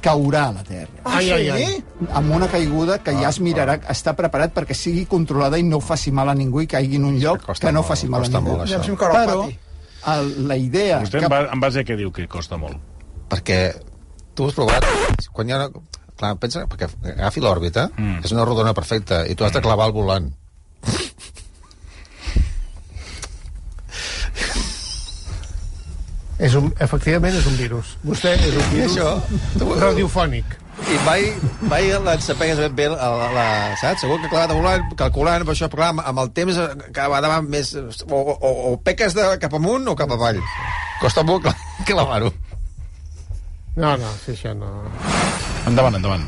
caurà 0.05 0.43
a 0.51 0.53
la 0.59 0.67
Terra. 0.69 1.01
Ah, 1.01 1.17
ai, 1.23 1.31
ai, 1.33 1.49
ai. 1.49 1.81
Amb 2.13 2.35
una 2.37 2.51
caiguda 2.53 2.99
que 3.01 3.17
ja 3.17 3.31
es 3.31 3.41
ah, 3.41 3.47
mirarà, 3.49 3.79
ah. 3.81 3.97
està 3.97 4.13
preparat 4.19 4.53
perquè 4.53 4.77
sigui 4.77 5.07
controlada 5.09 5.57
i 5.57 5.65
no 5.65 5.81
faci 5.81 6.13
mal 6.13 6.29
a 6.29 6.37
ningú 6.37 6.61
i 6.61 6.69
caigui 6.69 7.01
en 7.01 7.09
un 7.09 7.17
lloc 7.25 7.49
que 7.57 7.73
no 7.73 7.81
faci 7.89 8.13
mal 8.13 8.29
a 8.29 8.29
ningú. 8.29 8.59
Molt, 8.61 9.01
Però 9.01 9.47
el, 10.13 10.35
la 10.45 10.61
idea... 10.61 11.01
Vostè 11.07 11.25
que... 11.25 11.47
en 11.57 11.65
base 11.65 11.81
a 11.81 11.89
què 11.89 11.97
diu 11.97 12.13
que 12.13 12.29
costa 12.29 12.61
molt? 12.61 12.93
perquè 13.35 13.59
tu 14.35 14.49
has 14.49 14.57
provat... 14.57 14.87
Quan 15.35 15.49
hi 15.49 15.55
ha 15.55 15.65
una... 15.65 15.85
Clar, 16.15 16.35
pensa, 16.39 16.67
perquè 16.71 16.87
agafi 17.17 17.43
l'òrbita, 17.43 17.89
mm. 17.97 18.23
és 18.27 18.35
una 18.35 18.47
rodona 18.47 18.75
perfecta, 18.77 19.25
i 19.27 19.35
tu 19.35 19.47
has 19.47 19.55
de 19.55 19.63
clavar 19.65 19.91
el 19.91 19.97
volant. 19.97 20.31
És 26.45 26.55
un, 26.59 26.73
efectivament 26.83 27.35
és 27.39 27.47
un 27.47 27.57
virus. 27.57 27.95
Vostè 28.03 28.35
és 28.35 28.55
un 28.59 28.71
virus 28.73 28.97
això... 28.97 29.11
radiofònic. 29.79 30.57
I 30.91 30.97
vaig, 31.07 31.45
vaig 31.71 31.93
l'encepegues 32.03 32.59
ben 32.59 32.75
bé, 32.75 32.89
la, 32.91 33.11
la, 33.15 33.29
la, 33.33 33.45
saps? 33.79 34.03
Segur 34.03 34.19
que 34.21 34.31
clavat 34.33 34.51
el 34.51 34.59
volant, 34.59 34.89
calculant, 34.99 35.45
per 35.47 35.55
això, 35.55 35.69
però 35.71 35.85
clar, 35.85 36.09
amb, 36.11 36.23
el 36.25 36.33
temps 36.35 36.59
cada 36.91 37.07
vegada 37.13 37.39
més... 37.47 37.71
O, 37.79 38.19
o, 38.35 38.51
o 38.73 38.75
peques 38.83 39.15
de 39.15 39.29
cap 39.43 39.55
amunt 39.55 39.87
o 39.89 39.95
cap 39.99 40.11
avall. 40.17 40.43
Costa 41.01 41.23
molt 41.27 41.47
cla- 41.47 41.57
clavar-ho. 41.87 42.35
No, 43.79 43.95
no, 43.99 44.11
sí, 44.25 44.35
això 44.35 44.53
no. 44.59 44.75
Endavant, 45.65 45.97
endavant. 45.97 46.25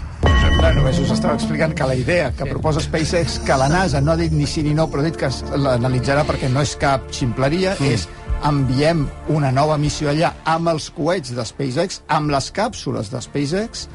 No, 0.56 0.68
només 0.72 0.98
us 1.02 1.10
estava 1.12 1.36
explicant 1.36 1.74
que 1.76 1.86
la 1.86 1.94
idea 1.98 2.30
que 2.32 2.46
proposa 2.48 2.80
SpaceX, 2.80 3.36
que 3.44 3.56
la 3.60 3.68
NASA 3.68 4.00
no 4.00 4.14
ha 4.14 4.16
dit 4.16 4.32
ni 4.32 4.46
sí 4.48 4.62
ni 4.64 4.72
no, 4.74 4.86
però 4.88 5.02
ha 5.02 5.06
dit 5.06 5.18
que 5.20 5.28
l'analitzarà 5.60 6.24
perquè 6.24 6.48
no 6.52 6.62
és 6.64 6.72
cap 6.80 7.10
ximpleria, 7.12 7.74
mm. 7.76 7.90
és 7.92 8.06
enviem 8.48 9.04
una 9.32 9.52
nova 9.52 9.76
missió 9.80 10.08
allà 10.12 10.32
amb 10.48 10.72
els 10.72 10.88
coets 10.96 11.34
de 11.36 11.44
SpaceX, 11.44 12.00
amb 12.08 12.32
les 12.32 12.48
càpsules 12.56 13.12
de 13.12 13.20
SpaceX, 13.24 13.86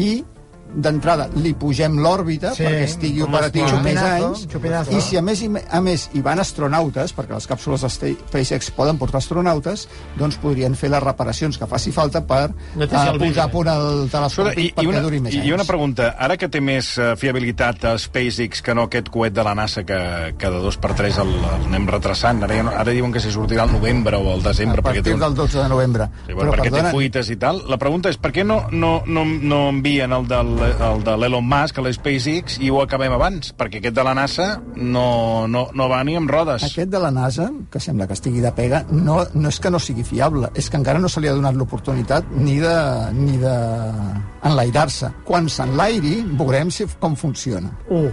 i 0.00 0.10
d'entrada 0.74 1.28
li 1.36 1.54
pugem 1.56 1.98
l'òrbita 2.02 2.52
Sí, 2.56 2.64
perquè 2.66 2.84
estigui 2.88 3.22
operatiu 3.24 3.64
es 3.64 3.72
més 3.72 3.96
Chupinazo, 3.96 4.26
anys 4.26 4.46
chupinazo. 4.52 4.92
i 4.92 5.00
si 5.00 5.16
a 5.16 5.22
més, 5.22 5.42
i 5.42 5.48
a 5.48 5.80
més 5.80 6.08
hi 6.14 6.22
van 6.24 6.40
astronautes 6.42 7.14
perquè 7.16 7.34
les 7.36 7.48
càpsules 7.48 7.84
de 7.86 7.90
SpaceX 7.92 8.70
poden 8.76 8.98
portar 9.00 9.22
astronautes 9.22 9.86
doncs 10.18 10.38
podrien 10.42 10.76
fer 10.76 10.90
les 10.92 11.02
reparacions 11.02 11.58
que 11.58 11.68
faci 11.70 11.92
falta 11.94 12.22
per 12.26 12.50
Netejar 12.76 13.12
uh, 13.12 13.14
el 13.14 13.22
posar 13.22 13.46
a 13.46 13.52
punt 13.52 13.70
el 13.72 13.86
Escolta, 13.86 14.18
telescopi 14.18 14.60
i, 14.60 14.66
i, 14.66 14.74
perquè 14.74 14.90
una, 14.90 15.02
duri 15.06 15.20
més 15.24 15.34
i, 15.34 15.40
anys 15.40 15.48
i 15.48 15.54
una 15.56 15.66
pregunta. 15.68 16.10
Ara 16.26 16.36
que 16.40 16.48
té 16.52 16.60
més 16.64 16.92
eh, 16.98 17.12
fiabilitat 17.20 17.84
a 17.88 17.94
SpaceX 18.00 18.62
que 18.64 18.74
no 18.76 18.86
aquest 18.90 19.10
coet 19.12 19.34
de 19.36 19.44
la 19.46 19.54
NASA 19.56 19.84
que, 19.86 20.00
que 20.38 20.50
de 20.52 20.62
dos 20.64 20.78
per 20.82 20.92
tres 20.98 21.20
el, 21.22 21.32
el 21.32 21.66
anem 21.70 21.88
retrasant, 21.90 22.42
ara, 22.46 22.56
ja 22.58 22.66
no, 22.66 22.74
ara 22.76 22.94
diuen 22.94 23.14
que 23.14 23.22
se 23.22 23.32
sortirà 23.34 23.64
al 23.66 23.72
novembre 23.72 24.18
o 24.20 24.32
al 24.34 24.44
desembre. 24.44 24.82
a 24.82 24.88
perquè 24.88 25.02
té 25.02 25.12
partir 25.12 25.16
un... 25.16 25.24
del 25.24 25.38
12 25.40 25.62
de 25.62 25.68
novembre 25.72 26.08
Sí, 26.26 26.32
bueno, 26.32 26.52
perquè 26.52 26.72
té 26.72 26.84
fuites 26.90 27.30
i 27.30 27.36
tal. 27.40 27.62
La 27.70 27.78
pregunta 27.80 28.10
és 28.12 28.18
per 28.20 28.32
què 28.34 28.44
no, 28.46 28.62
no, 28.72 28.98
no, 29.06 29.24
no 29.24 29.60
envien 29.70 30.12
el 30.16 30.26
de, 30.28 30.42
el 30.62 31.02
de 31.04 31.14
l'Elon 31.20 31.44
Musk 31.46 31.78
a 31.78 31.84
la 31.84 31.92
SpaceX 31.94 32.58
i 32.64 32.70
ho 32.72 32.80
acabem 32.82 33.12
abans? 33.12 33.52
Perquè 33.56 33.80
aquest 33.80 33.96
de 33.96 34.04
la 34.06 34.14
NASA 34.16 34.46
no, 34.76 35.46
no, 35.50 35.66
no 35.76 35.88
va 35.90 36.02
ni 36.06 36.16
amb 36.18 36.30
rodes. 36.30 36.64
Aquest 36.68 36.92
de 36.92 37.00
la 37.02 37.10
NASA, 37.14 37.48
que 37.72 37.82
sembla 37.82 38.06
que 38.08 38.16
estigui 38.16 38.44
de 38.44 38.52
pega, 38.56 38.84
no, 38.92 39.20
no 39.34 39.52
és 39.52 39.60
que 39.62 39.72
no 39.72 39.80
sigui 39.82 40.06
fiable, 40.06 40.50
és 40.56 40.70
que 40.70 40.80
encara 40.80 41.02
no 41.02 41.10
se 41.12 41.22
li 41.22 41.30
ha 41.30 41.34
donat 41.36 41.58
l'oportunitat 41.58 42.30
ni 42.36 42.56
de, 42.62 42.76
ni 43.16 43.36
de 43.42 43.56
enlairar-se. 44.46 45.12
Quan 45.28 45.50
s'enlairi, 45.52 46.20
veurem 46.38 46.72
si, 46.74 46.88
com 47.00 47.16
funciona. 47.18 47.72
Uh, 47.90 48.08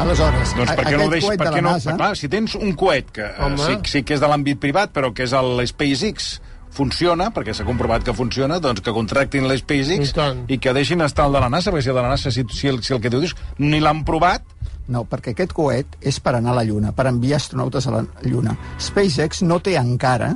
Aleshores, 0.00 0.54
Doncs 0.56 0.70
per 0.78 0.84
què 0.86 0.96
no 0.96 1.08
deix, 1.10 1.24
coet 1.26 1.40
per 1.40 1.48
de 1.48 1.56
què 1.56 1.60
la 1.60 1.66
no, 1.66 1.74
NASA... 1.76 1.96
clar, 1.98 2.12
si 2.16 2.30
tens 2.32 2.54
un 2.56 2.72
coet 2.78 3.10
que 3.16 3.26
eh, 3.26 3.42
Home. 3.44 3.58
sí, 3.64 3.76
sí 3.90 4.02
que 4.06 4.16
és 4.16 4.22
de 4.22 4.30
l'àmbit 4.30 4.60
privat, 4.62 4.94
però 4.94 5.10
que 5.12 5.26
és 5.26 5.34
el 5.36 5.60
SpaceX, 5.68 6.30
funciona, 6.70 7.30
perquè 7.34 7.54
s'ha 7.56 7.66
comprovat 7.66 8.04
que 8.06 8.14
funciona, 8.14 8.60
doncs 8.62 8.80
que 8.84 8.92
contractin 8.94 9.48
la 9.48 9.56
I 9.56 9.62
SpaceX 9.62 10.12
tant. 10.16 10.44
i 10.48 10.58
que 10.58 10.72
deixin 10.76 11.00
estar 11.02 11.26
el 11.26 11.34
de 11.34 11.40
la 11.42 11.50
NASA, 11.50 11.72
perquè 11.72 11.82
si 11.82 11.90
el 11.92 11.98
de 11.98 12.02
la 12.02 12.12
NASA, 12.14 12.30
si, 12.30 12.44
si, 12.54 12.68
el, 12.70 12.82
si 12.82 12.94
el 12.94 13.00
que 13.02 13.10
dius 13.10 13.36
ni 13.58 13.80
l'han 13.80 14.04
provat, 14.04 14.42
No, 14.90 15.04
perquè 15.06 15.30
aquest 15.36 15.52
coet 15.54 15.92
és 16.02 16.16
per 16.18 16.32
anar 16.34 16.50
a 16.50 16.54
la 16.56 16.64
Lluna, 16.66 16.90
per 16.90 17.04
enviar 17.06 17.36
astronautes 17.38 17.86
a 17.86 17.92
la 17.94 18.00
Lluna. 18.26 18.56
SpaceX 18.82 19.44
no 19.46 19.60
té 19.62 19.76
encara 19.78 20.32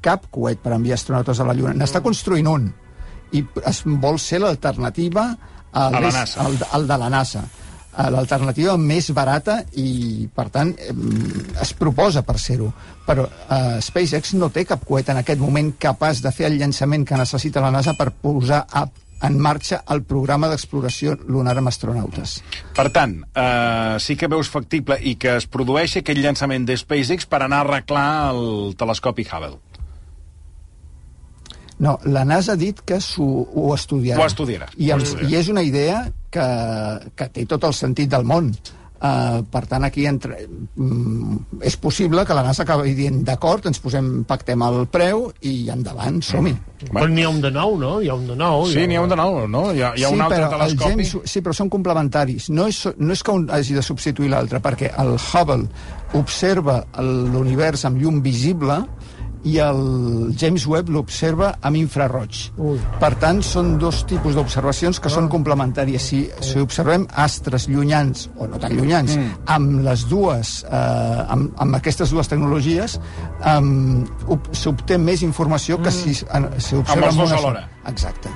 cap 0.00 0.24
coet 0.32 0.62
per 0.64 0.72
enviar 0.72 0.96
astronautes 0.96 1.40
a 1.40 1.44
la 1.44 1.52
Lluna. 1.52 1.74
N'està 1.76 2.00
construint 2.00 2.48
un. 2.48 2.70
I 3.36 3.42
es 3.68 3.82
vol 3.84 4.16
ser 4.18 4.40
l'alternativa 4.40 5.26
al, 5.72 5.98
al, 6.00 6.56
al 6.72 6.88
de 6.88 6.98
la 7.04 7.10
NASA. 7.12 7.42
Eh, 7.96 8.10
L'alternativa 8.12 8.76
més 8.78 9.10
barata 9.16 9.58
i, 9.80 10.28
per 10.34 10.48
tant, 10.54 10.74
em, 10.90 11.02
es 11.60 11.72
proposa 11.78 12.22
per 12.26 12.36
ser-ho. 12.38 12.70
Però 13.08 13.24
eh, 13.26 13.80
SpaceX 13.84 14.34
no 14.36 14.52
té 14.54 14.66
cap 14.68 14.84
coet 14.86 15.08
en 15.08 15.22
aquest 15.22 15.40
moment 15.40 15.72
capaç 15.80 16.22
de 16.24 16.32
fer 16.34 16.50
el 16.50 16.58
llançament 16.60 17.06
que 17.08 17.18
necessita 17.18 17.64
la 17.64 17.72
NASA 17.74 17.96
per 17.98 18.10
posar 18.12 18.66
a, 18.68 18.84
en 19.24 19.38
marxa 19.42 19.80
el 19.90 20.04
programa 20.06 20.50
d'exploració 20.50 21.16
lunar 21.26 21.56
amb 21.58 21.72
astronautes. 21.72 22.38
Per 22.76 22.88
tant, 22.94 23.16
eh, 23.34 23.96
sí 24.04 24.16
que 24.16 24.30
veus 24.30 24.52
factible 24.52 24.98
i 25.00 25.16
que 25.16 25.38
es 25.40 25.48
produeixi 25.50 26.02
aquell 26.02 26.22
llançament 26.22 26.68
de 26.68 26.76
SpaceX 26.76 27.26
per 27.26 27.42
anar 27.42 27.64
a 27.64 27.66
arreglar 27.66 28.10
el 28.34 28.76
telescopi 28.78 29.26
Hubble. 29.26 29.58
No, 31.78 31.98
la 32.10 32.24
NASA 32.26 32.56
ha 32.56 32.58
dit 32.58 32.80
que 32.86 32.98
s'ho 33.02 33.26
ho 33.26 33.68
estudiarà. 33.74 34.22
Ho 34.22 34.26
estudiarà. 34.26 34.66
I, 34.76 34.90
Ho 34.90 34.96
els, 34.98 35.12
estudiarà. 35.12 35.30
I 35.30 35.38
és 35.40 35.52
una 35.52 35.62
idea 35.62 36.02
que, 36.34 36.48
que 37.14 37.30
té 37.34 37.46
tot 37.46 37.68
el 37.68 37.76
sentit 37.76 38.10
del 38.10 38.26
món. 38.26 38.52
Uh, 38.98 39.44
per 39.46 39.60
tant, 39.70 39.84
aquí 39.86 40.08
entre, 40.10 40.40
mm, 40.74 41.60
és 41.62 41.76
possible 41.78 42.24
que 42.26 42.34
la 42.34 42.42
NASA 42.42 42.64
acabi 42.64 42.96
dient 42.98 43.20
d'acord, 43.22 43.68
ens 43.70 43.78
posem, 43.78 44.24
pactem 44.26 44.64
el 44.66 44.88
preu 44.90 45.28
i 45.46 45.68
endavant, 45.70 46.18
som-hi. 46.18 46.56
Però 46.88 47.06
n'hi 47.06 47.22
ha 47.22 47.30
un 47.30 47.38
de 47.44 47.52
nou, 47.54 47.76
no? 47.78 47.92
Hi 48.02 48.10
ha 48.10 48.16
un 48.18 48.26
de 48.26 48.34
nou. 48.34 48.66
Sí, 48.66 48.88
n'hi 48.90 48.98
ha 48.98 49.04
un 49.06 49.14
de 49.14 49.20
nou, 49.20 49.38
no? 49.46 49.68
Hi 49.70 49.84
ha, 49.86 49.92
hi 49.94 50.02
ha 50.02 50.10
sí, 50.10 50.18
un 50.18 50.24
altre 50.26 50.42
el 50.42 50.50
telescopi. 50.56 50.90
James, 50.96 51.14
sí, 51.30 51.44
però 51.46 51.54
són 51.54 51.70
complementaris. 51.70 52.50
No 52.50 52.66
és, 52.66 52.82
no 52.98 53.14
és 53.14 53.22
que 53.22 53.38
un 53.38 53.46
hagi 53.54 53.78
de 53.78 53.86
substituir 53.86 54.32
l'altre, 54.34 54.58
perquè 54.66 54.90
el 54.98 55.14
Hubble 55.14 55.70
observa 56.18 56.80
l'univers 56.98 57.86
amb 57.86 58.02
llum 58.02 58.18
visible 58.24 58.80
i 59.44 59.58
el 59.62 60.34
James 60.38 60.66
Webb 60.66 60.88
l'observa 60.90 61.52
amb 61.62 61.76
infraroig. 61.76 62.40
Ui. 62.58 62.78
Per 63.00 63.12
tant, 63.22 63.42
són 63.42 63.76
dos 63.78 64.02
tipus 64.08 64.34
d'observacions 64.34 64.98
que 65.00 65.08
són 65.12 65.28
complementàries. 65.28 66.02
Si, 66.08 66.24
si 66.40 66.58
observem 66.58 67.06
astres 67.14 67.68
llunyans, 67.68 68.28
o 68.38 68.46
no 68.48 68.58
tan 68.58 68.74
llunyans, 68.76 69.14
mm. 69.16 69.44
amb 69.54 69.80
les 69.86 70.04
dues, 70.08 70.64
eh, 70.68 71.24
amb, 71.28 71.52
amb 71.60 71.78
aquestes 71.78 72.10
dues 72.10 72.28
tecnologies, 72.28 72.98
eh, 73.44 73.60
s'obté 74.52 74.98
més 74.98 75.22
informació 75.22 75.80
que 75.82 75.90
si, 75.94 76.16
en- 76.34 76.50
si 76.58 76.76
observa 76.76 77.08
Amb 77.08 77.12
els 77.12 77.16
dos 77.16 77.30
una 77.30 77.38
alhora. 77.38 77.68
Exacte. 77.86 78.28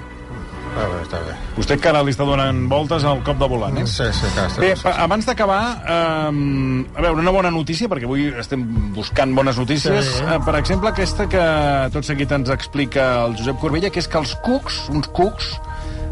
Ah, 0.72 0.86
bé, 0.88 1.00
està 1.04 1.18
bé. 1.26 1.34
Vostè 1.56 1.76
encara 1.76 2.00
li 2.02 2.14
està 2.14 2.24
donant 2.24 2.62
voltes 2.70 3.04
al 3.04 3.20
cop 3.26 3.36
de 3.38 3.48
volant, 3.50 3.76
eh? 3.78 3.86
Sí, 3.86 4.06
sí, 4.16 4.28
clar, 4.34 4.46
està 4.48 4.60
Bé, 4.62 4.70
bé. 4.74 4.80
pa- 4.82 4.94
abans 5.04 5.26
d'acabar, 5.28 5.60
eh, 5.84 6.86
a 6.96 7.00
veure, 7.02 7.18
una 7.20 7.30
bona 7.30 7.50
notícia, 7.50 7.88
perquè 7.88 8.04
avui 8.08 8.28
estem 8.40 8.62
buscant 8.94 9.34
bones 9.36 9.58
notícies. 9.58 10.04
Sí. 10.06 10.22
Eh, 10.24 10.38
per 10.44 10.56
exemple, 10.56 10.88
aquesta 10.88 11.28
que 11.28 11.44
tot 11.92 12.04
seguit 12.08 12.32
ens 12.32 12.48
explica 12.50 13.24
el 13.26 13.36
Josep 13.36 13.58
Corbella, 13.60 13.90
que 13.90 14.00
és 14.00 14.08
que 14.08 14.18
els 14.18 14.34
cucs, 14.42 14.88
uns 14.88 15.08
cucs, 15.08 15.52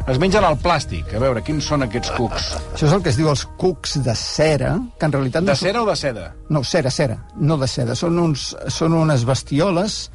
es 0.08 0.18
mengen 0.18 0.44
el 0.44 0.56
plàstic. 0.58 1.14
A 1.16 1.18
veure, 1.22 1.42
quins 1.42 1.64
són 1.64 1.82
aquests 1.84 2.10
cucs? 2.16 2.52
Això 2.74 2.86
és 2.86 2.92
el 2.92 3.02
que 3.02 3.10
es 3.10 3.16
diu 3.16 3.28
els 3.30 3.46
cucs 3.56 3.98
de 4.02 4.14
cera, 4.14 4.78
que 4.98 5.06
en 5.06 5.12
realitat 5.12 5.42
no 5.42 5.52
De 5.52 5.56
cera 5.56 5.82
o 5.82 5.86
de 5.86 5.96
seda? 5.96 6.32
No, 6.50 6.62
cera, 6.64 6.90
cera, 6.90 7.18
no 7.36 7.56
de 7.56 7.68
seda. 7.68 7.94
Són, 7.94 8.18
uns, 8.18 8.56
són 8.68 8.92
unes 8.92 9.24
bestioles 9.24 10.10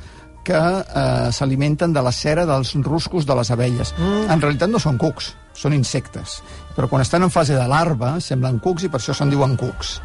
que 0.46 0.60
eh, 0.60 1.32
s'alimenten 1.34 1.94
de 1.96 2.04
la 2.06 2.14
cera 2.16 2.46
dels 2.48 2.76
ruscos 2.86 3.26
de 3.26 3.36
les 3.40 3.52
abelles. 3.52 3.94
Mm. 3.98 4.30
En 4.36 4.44
realitat 4.44 4.72
no 4.72 4.82
són 4.82 5.00
cucs, 5.02 5.34
són 5.58 5.76
insectes. 5.78 6.40
Però 6.76 6.90
quan 6.92 7.04
estan 7.06 7.26
en 7.26 7.34
fase 7.34 7.58
de 7.58 7.68
larva 7.72 8.16
semblen 8.24 8.62
cucs 8.64 8.86
i 8.86 8.92
per 8.92 9.02
això 9.02 9.16
se'n 9.18 9.34
diuen 9.34 9.58
cucs. 9.60 10.00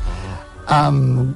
Um, 0.70 1.32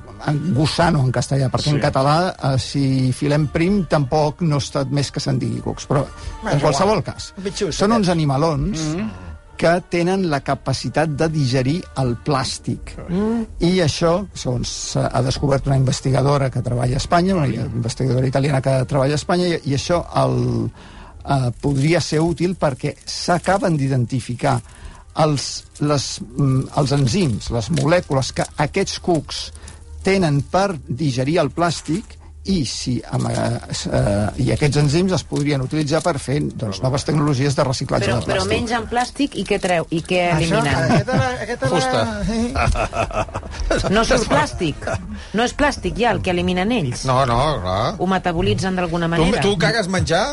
gusano 0.55 1.01
en 1.03 1.11
castellà, 1.11 1.49
perquè 1.51 1.73
Sí. 1.73 1.75
en 1.75 1.81
català, 1.83 2.35
eh, 2.39 2.59
si 2.59 3.11
filem 3.13 3.49
prim, 3.51 3.85
tampoc 3.91 4.43
no 4.43 4.61
està 4.63 4.85
més 4.87 5.11
que 5.11 5.19
se'n 5.21 5.39
digui 5.39 5.61
cucs. 5.61 5.89
Però, 5.91 6.05
en 6.51 6.61
qualsevol 6.61 7.03
cas, 7.03 7.33
són 7.71 7.93
uns 7.93 8.09
animalons 8.09 8.79
mm 8.79 8.97
-hmm 8.97 9.34
que 9.57 9.75
tenen 9.91 10.29
la 10.31 10.41
capacitat 10.45 11.13
de 11.19 11.29
digerir 11.33 11.79
el 12.03 12.15
plàstic. 12.27 12.95
Mm. 13.09 13.45
I 13.69 13.73
això, 13.85 14.17
segons 14.35 14.73
ha 15.01 15.23
descobert 15.25 15.69
una 15.71 15.79
investigadora 15.81 16.51
que 16.51 16.63
treballa 16.65 16.99
a 16.99 17.03
Espanya, 17.03 17.37
una 17.39 17.49
investigadora 17.49 18.27
italiana 18.27 18.63
que 18.65 18.77
treballa 18.91 19.17
a 19.17 19.21
Espanya, 19.23 19.49
i, 19.49 19.61
i 19.71 19.77
això 19.79 20.03
el, 20.25 20.39
eh, 21.25 21.51
podria 21.61 22.01
ser 22.05 22.23
útil 22.25 22.57
perquè 22.61 22.95
s'acaben 23.05 23.79
d'identificar 23.81 24.59
els, 25.25 25.65
les, 25.81 26.09
mm, 26.21 26.67
els 26.81 26.93
enzims, 26.97 27.51
les 27.55 27.71
molècules 27.71 28.33
que 28.35 28.47
aquests 28.67 28.99
cucs 29.01 29.45
tenen 30.05 30.43
per 30.51 30.75
digerir 30.89 31.39
el 31.41 31.51
plàstic 31.55 32.19
i, 32.45 32.59
si, 32.69 32.99
amb, 33.09 33.31
eh, 33.31 33.45
eh, 33.89 34.43
i 34.45 34.51
aquests 34.53 34.77
enzims 34.83 35.15
es 35.17 35.23
podrien 35.25 35.63
utilitzar 35.65 36.03
per 36.05 36.19
fer 36.21 36.41
doncs, 36.45 36.83
noves 36.85 37.07
tecnologies 37.09 37.57
de 37.57 37.65
reciclatge 37.65 38.11
Però, 38.11 38.19
de 38.21 38.27
però 38.29 38.43
plàstic. 38.43 38.53
mengen 38.53 38.85
plàstic 38.91 39.37
i 39.41 39.45
què 39.49 39.59
treu? 39.63 39.87
I 39.91 40.03
què 40.05 40.21
Això, 40.29 40.59
eliminen? 40.61 40.75
aquesta, 40.85 41.19
aquesta, 41.47 41.71
Fusta. 41.73 42.03
Sí. 42.29 43.89
No 43.95 44.03
surt 44.05 44.29
plàstic. 44.29 44.85
No 45.35 45.45
és 45.47 45.55
plàstic 45.57 45.97
ja 45.99 46.13
el 46.15 46.21
que 46.25 46.31
eliminen 46.35 46.73
ells. 46.75 47.05
No, 47.09 47.23
no, 47.29 47.39
clar. 47.63 47.95
Ho 47.99 48.07
metabolitzen 48.11 48.77
d'alguna 48.77 49.07
Tu, 49.09 49.15
manera. 49.17 49.43
tu 49.43 49.57
cagues 49.61 49.89
menjar? 49.89 50.27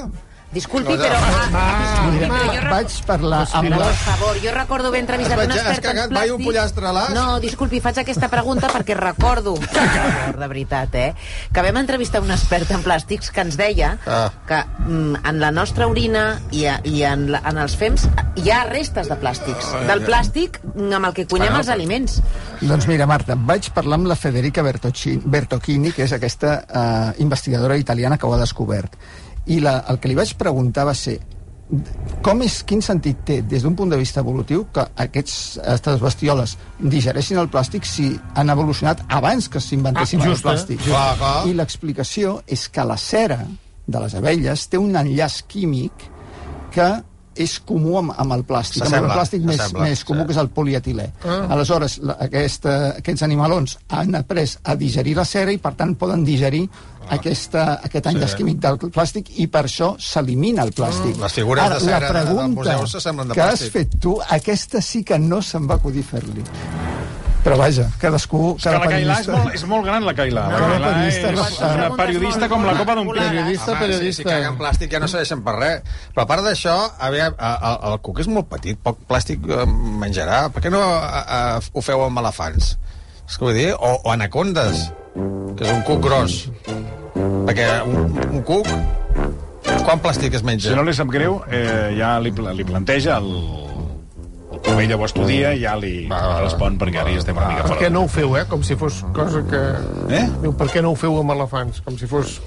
Disculpi, 0.51 0.91
No, 0.91 1.00
però... 1.00 1.15
no. 1.15 1.58
Ah, 1.58 2.10
Mira, 2.12 2.27
però 2.27 2.39
jo 2.39 2.43
va- 2.43 2.51
recordo- 2.51 2.72
vaig 2.75 2.96
parlar 3.08 3.38
amb 3.55 3.67
Però, 3.70 3.77
la... 3.79 3.86
per 3.88 3.96
favor, 4.03 4.39
jo 4.43 4.51
recordo 4.51 4.88
haver 4.91 5.00
entrevistat 5.00 5.38
un 5.39 5.51
expert 5.55 5.77
en 5.77 5.84
cagat 5.86 6.10
plàstic... 6.12 6.17
mai 6.17 6.29
un 6.36 6.43
pollastre? 6.43 6.91
No, 7.15 7.25
disculpi, 7.39 7.79
faig 7.79 8.01
aquesta 8.01 8.27
pregunta 8.27 8.67
perquè 8.74 8.98
recordo, 9.00 9.53
de 10.41 10.48
veritat, 10.51 10.96
eh, 11.00 11.13
que 11.53 11.63
vam 11.63 11.79
entrevistar 11.79 12.20
un 12.25 12.31
expert 12.36 12.70
en 12.75 12.84
plàstics 12.84 13.31
que 13.31 13.46
ens 13.46 13.55
deia 13.60 13.93
Ah. 14.05 14.27
que 14.48 14.60
mm, 14.89 15.22
en 15.31 15.39
la 15.39 15.51
nostra 15.55 15.88
orina 15.88 16.25
i, 16.51 16.65
a, 16.67 16.79
i 16.84 17.03
en, 17.08 17.29
la, 17.31 17.41
en 17.48 17.58
els 17.63 17.77
fems 17.79 18.08
hi 18.36 18.51
ha 18.51 18.65
restes 18.67 19.08
de 19.08 19.15
plàstics. 19.24 19.72
Del 19.88 20.03
plàstic 20.03 20.60
mm, 20.74 20.91
amb 21.00 21.12
el 21.13 21.15
que 21.15 21.27
cuinem 21.31 21.55
els 21.62 21.70
aliments. 21.72 22.20
Doncs 22.60 22.88
mira, 22.91 23.08
Marta, 23.08 23.36
vaig 23.39 23.72
parlar 23.74 24.01
amb 24.01 24.12
la 24.12 24.20
Federica 24.20 24.62
Bertocci- 24.67 25.22
Bertocchini, 25.24 25.96
que 25.96 26.03
és 26.03 26.12
aquesta 26.20 26.58
eh, 26.67 27.22
investigadora 27.24 27.77
italiana 27.79 28.17
que 28.20 28.27
ho 28.27 28.34
ha 28.36 28.39
descobert. 28.43 29.00
I 29.48 29.60
la, 29.60 29.79
el 29.89 29.98
que 30.00 30.12
li 30.12 30.15
vaig 30.15 30.36
preguntar 30.38 30.86
va 30.86 30.93
ser 30.98 31.19
com 32.21 32.41
és, 32.43 32.57
quin 32.67 32.81
sentit 32.83 33.21
té, 33.25 33.38
des 33.48 33.63
d'un 33.63 33.75
punt 33.79 33.89
de 33.89 33.98
vista 34.00 34.19
evolutiu, 34.19 34.65
que 34.75 34.83
aquests, 35.05 35.36
aquestes 35.63 36.01
bestioles 36.03 36.57
digereixin 36.79 37.39
el 37.39 37.48
plàstic 37.53 37.88
si 37.88 38.10
han 38.36 38.51
evolucionat 38.51 39.05
abans 39.07 39.48
que 39.50 39.62
s'inventessin 39.63 40.21
Ah, 40.21 40.27
el 40.27 40.36
eh? 40.36 40.41
plàstic? 40.43 40.83
Clar, 40.83 41.15
clar. 41.17 41.36
I 41.48 41.55
l'explicació 41.55 42.41
és 42.48 42.67
que 42.69 42.86
la 42.86 42.98
cera 43.00 43.39
de 43.88 44.03
les 44.03 44.15
abelles 44.19 44.67
té 44.67 44.77
un 44.77 44.95
enllaç 45.00 45.41
químic 45.48 46.10
que 46.75 46.89
és 47.35 47.59
comú 47.63 47.97
amb, 47.97 48.11
amb 48.17 48.33
el 48.33 48.43
plàstic, 48.43 48.83
amb 48.85 48.95
el 49.00 49.09
plàstic 49.11 49.41
més, 49.47 49.61
més 49.73 50.03
comú, 50.03 50.21
sí. 50.21 50.27
que 50.27 50.33
és 50.33 50.39
el 50.41 50.50
polietilè. 50.50 51.05
Ah. 51.23 51.47
Aleshores, 51.55 52.00
la, 52.03 52.17
aquesta, 52.19 52.95
aquests 52.97 53.23
animalons 53.23 53.77
han 53.89 54.15
après 54.15 54.57
a 54.63 54.75
digerir 54.75 55.15
la 55.15 55.25
cera 55.25 55.51
i, 55.51 55.57
per 55.57 55.73
tant, 55.79 55.95
poden 55.95 56.25
digerir 56.27 56.65
ah. 56.67 57.15
aquesta, 57.15 57.79
aquest 57.83 58.05
enllaç 58.11 58.31
Sí. 58.35 58.38
químic 58.43 58.59
del 58.59 58.77
plàstic 58.91 59.31
i 59.38 59.47
per 59.47 59.65
això 59.65 59.95
s'elimina 60.00 60.63
el 60.63 60.71
plàstic. 60.75 61.15
Mm. 61.17 61.21
Les 61.21 61.33
figures 61.33 61.63
Ara, 61.65 61.79
de 61.79 61.85
cera 61.85 62.00
la 62.00 62.07
de- 62.07 62.13
del 62.13 62.25
pregunta 62.25 62.59
museu 62.59 62.88
s'assemblen 62.88 63.27
de 63.27 63.33
que 63.33 63.41
has 63.41 63.59
plàstic. 63.61 63.71
fet 63.71 64.00
tu, 64.00 64.19
aquesta 64.29 64.81
sí 64.81 65.03
que 65.03 65.19
no 65.19 65.41
se'n 65.41 65.67
va 65.69 65.75
acudir 65.75 66.03
fer-li. 66.03 66.43
Però 67.41 67.55
vaja, 67.57 67.88
cadascú... 67.98 68.55
És 68.60 68.65
que 68.67 68.71
la 68.75 68.86
Cailà 68.91 69.15
és 69.24 69.27
molt, 69.31 69.53
és 69.57 69.63
molt 69.65 69.86
gran, 69.88 70.03
la 70.05 70.13
Cailà. 70.13 70.43
La 70.51 70.60
No, 70.62 70.67
Cailà 70.69 70.91
periodista, 70.91 71.31
és 71.31 71.63
una 71.79 71.88
periodista 71.98 72.50
com 72.51 72.65
la 72.67 72.75
copa 72.77 72.95
d'un 73.00 73.07
peix. 73.10 73.24
Periodista, 73.31 73.71
Home, 73.71 73.79
si, 73.79 73.88
si 73.88 73.95
periodista. 73.95 74.27
caguen 74.29 74.60
plàstic 74.60 74.93
ja 74.93 75.00
no 75.01 75.10
serveixen 75.10 75.41
per 75.48 75.55
res. 75.57 75.81
Però 76.13 76.21
a 76.21 76.29
part 76.29 76.45
d'això, 76.45 76.75
a- 77.01 77.74
el 77.89 77.98
cuc 78.05 78.21
és 78.21 78.29
molt 78.29 78.45
petit, 78.51 78.77
poc 78.86 79.00
plàstic 79.10 79.41
eh, 79.50 79.65
menjarà. 80.03 80.43
Per 80.53 80.62
què 80.62 80.69
no 80.69 80.83
a, 80.86 81.24
a, 81.25 81.41
ho 81.74 81.81
feu 81.81 82.05
amb 82.05 82.21
elefants? 82.21 82.75
És 83.25 83.38
que 83.39 83.48
vull 83.48 83.57
dir, 83.57 83.71
o, 83.74 83.91
o 84.03 84.12
anacondes, 84.13 84.91
que 85.57 85.65
és 85.65 85.74
un 85.74 85.81
cuc 85.88 86.01
gros. 86.05 86.43
Perquè 87.48 87.67
un, 87.89 88.12
un 88.38 88.45
cuc, 88.45 88.69
quan 89.86 89.98
plàstic 90.03 90.38
es 90.38 90.45
menja? 90.45 90.69
Si 90.69 90.77
no 90.77 90.86
li 90.86 90.93
sap 90.93 91.10
greu, 91.10 91.39
eh, 91.50 91.95
ja 91.98 92.19
li, 92.21 92.29
li 92.53 92.65
planteja 92.69 93.17
el, 93.17 93.33
el 94.63 94.72
Covella 94.72 94.96
ho 94.96 95.06
estudia 95.06 95.51
i 95.58 95.62
ja 95.63 95.74
li 95.75 96.06
Va, 96.08 96.20
va, 96.22 96.27
va. 96.36 96.41
respon 96.46 96.77
perquè 96.80 97.00
ara 97.01 97.12
ja 97.12 97.20
estem 97.20 97.36
una 97.38 97.48
mica 97.50 97.63
Per 97.65 97.72
fora. 97.74 97.82
què 97.82 97.89
no 97.91 98.03
ho 98.06 98.08
feu, 98.12 98.36
eh? 98.38 98.44
Com 98.48 98.62
si 98.63 98.75
fos 98.80 99.01
cosa 99.15 99.41
que... 99.50 99.62
Eh? 100.13 100.22
Diu, 100.44 100.53
per 100.58 100.68
què 100.72 100.84
no 100.86 100.91
ho 100.94 100.96
feu 101.00 101.18
amb 101.20 101.34
elefants? 101.34 101.82
Com 101.86 101.98
si 101.98 102.08
fos 102.08 102.38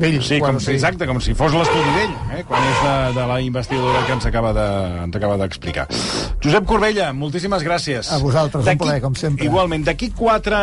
d'ell. 0.00 0.18
Sí, 0.24 0.40
com, 0.40 0.58
si, 0.62 0.72
exacte, 0.72 1.06
com 1.06 1.20
si 1.20 1.34
fos 1.36 1.52
l'estudi 1.54 1.92
d'ell, 1.98 2.14
eh, 2.38 2.42
quan 2.48 2.64
és 2.64 2.80
de, 2.86 2.94
de 3.20 3.26
la 3.30 3.38
investigadora 3.44 4.02
que 4.08 4.16
ens 4.16 4.26
acaba 4.30 4.52
de, 4.56 4.66
ens 5.04 5.20
acaba 5.20 5.36
d'explicar. 5.42 5.86
Josep 6.42 6.64
Corbella, 6.66 7.10
moltíssimes 7.12 7.62
gràcies. 7.66 8.08
A 8.12 8.18
vosaltres, 8.24 8.64
un 8.66 8.80
plaer, 8.80 9.02
com 9.04 9.14
sempre. 9.14 9.44
Igualment, 9.44 9.84
d'aquí 9.84 10.10
quatre... 10.16 10.56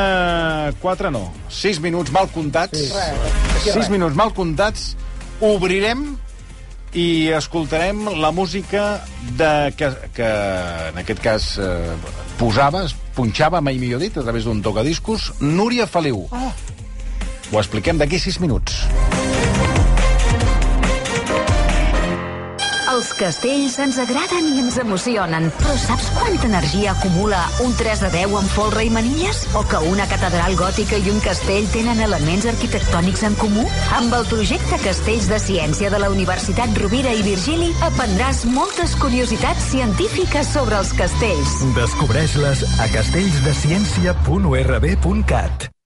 Quatre 0.82 1.12
no, 1.14 1.28
sis 1.50 1.80
minuts 1.84 2.12
mal 2.12 2.28
comptats. 2.34 2.78
Sí. 2.82 3.70
Sis 3.72 3.90
minuts 3.94 4.18
mal 4.18 4.34
comptats, 4.34 4.96
obrirem 5.46 6.16
i 6.94 7.30
escoltarem 7.36 8.06
la 8.22 8.32
música 8.32 9.04
de, 9.40 9.52
que, 9.78 9.92
que 10.16 10.30
en 10.92 11.02
aquest 11.04 11.24
cas 11.24 11.50
eh, 11.60 11.96
posava, 12.40 12.86
es 12.88 12.96
punxava, 13.18 13.62
mai 13.62 13.80
millor 13.82 14.02
dit, 14.04 14.18
a 14.18 14.24
través 14.26 14.48
d'un 14.48 14.62
tocadiscos, 14.64 15.34
Núria 15.42 15.88
Feliu. 15.88 16.26
Oh. 16.32 16.52
Ho 17.52 17.60
expliquem 17.60 18.00
d'aquí 18.00 18.20
sis 18.20 18.40
minuts. 18.44 18.84
Els 22.98 23.12
castells 23.14 23.76
ens 23.78 24.00
agraden 24.02 24.48
i 24.56 24.62
ens 24.64 24.80
emocionen, 24.82 25.52
però 25.60 25.76
saps 25.78 26.08
quanta 26.16 26.48
energia 26.48 26.96
acumula 26.96 27.44
un 27.62 27.76
3 27.78 28.00
de 28.08 28.10
10 28.16 28.34
amb 28.40 28.50
folre 28.56 28.82
i 28.88 28.90
manilles? 28.90 29.44
O 29.60 29.62
que 29.70 29.78
una 29.92 30.08
catedral 30.10 30.58
gòtica 30.58 30.98
i 30.98 31.06
un 31.12 31.20
castell 31.22 31.68
tenen 31.76 32.02
elements 32.08 32.48
arquitectònics 32.50 33.22
en 33.30 33.38
comú? 33.38 33.68
Amb 34.00 34.10
el 34.18 34.26
projecte 34.34 34.82
Castells 34.82 35.30
de 35.30 35.38
Ciència 35.46 35.94
de 35.94 36.02
la 36.02 36.10
Universitat 36.10 36.74
Rovira 36.82 37.14
i 37.14 37.22
Virgili 37.22 37.70
aprendràs 37.86 38.50
moltes 38.50 38.98
curiositats 38.98 39.70
científiques 39.78 40.50
sobre 40.58 40.82
els 40.82 40.90
castells. 40.98 41.62
Descobreix-les 41.78 42.66
a 42.82 42.90
castellsdeciència.urb.cat. 42.98 45.77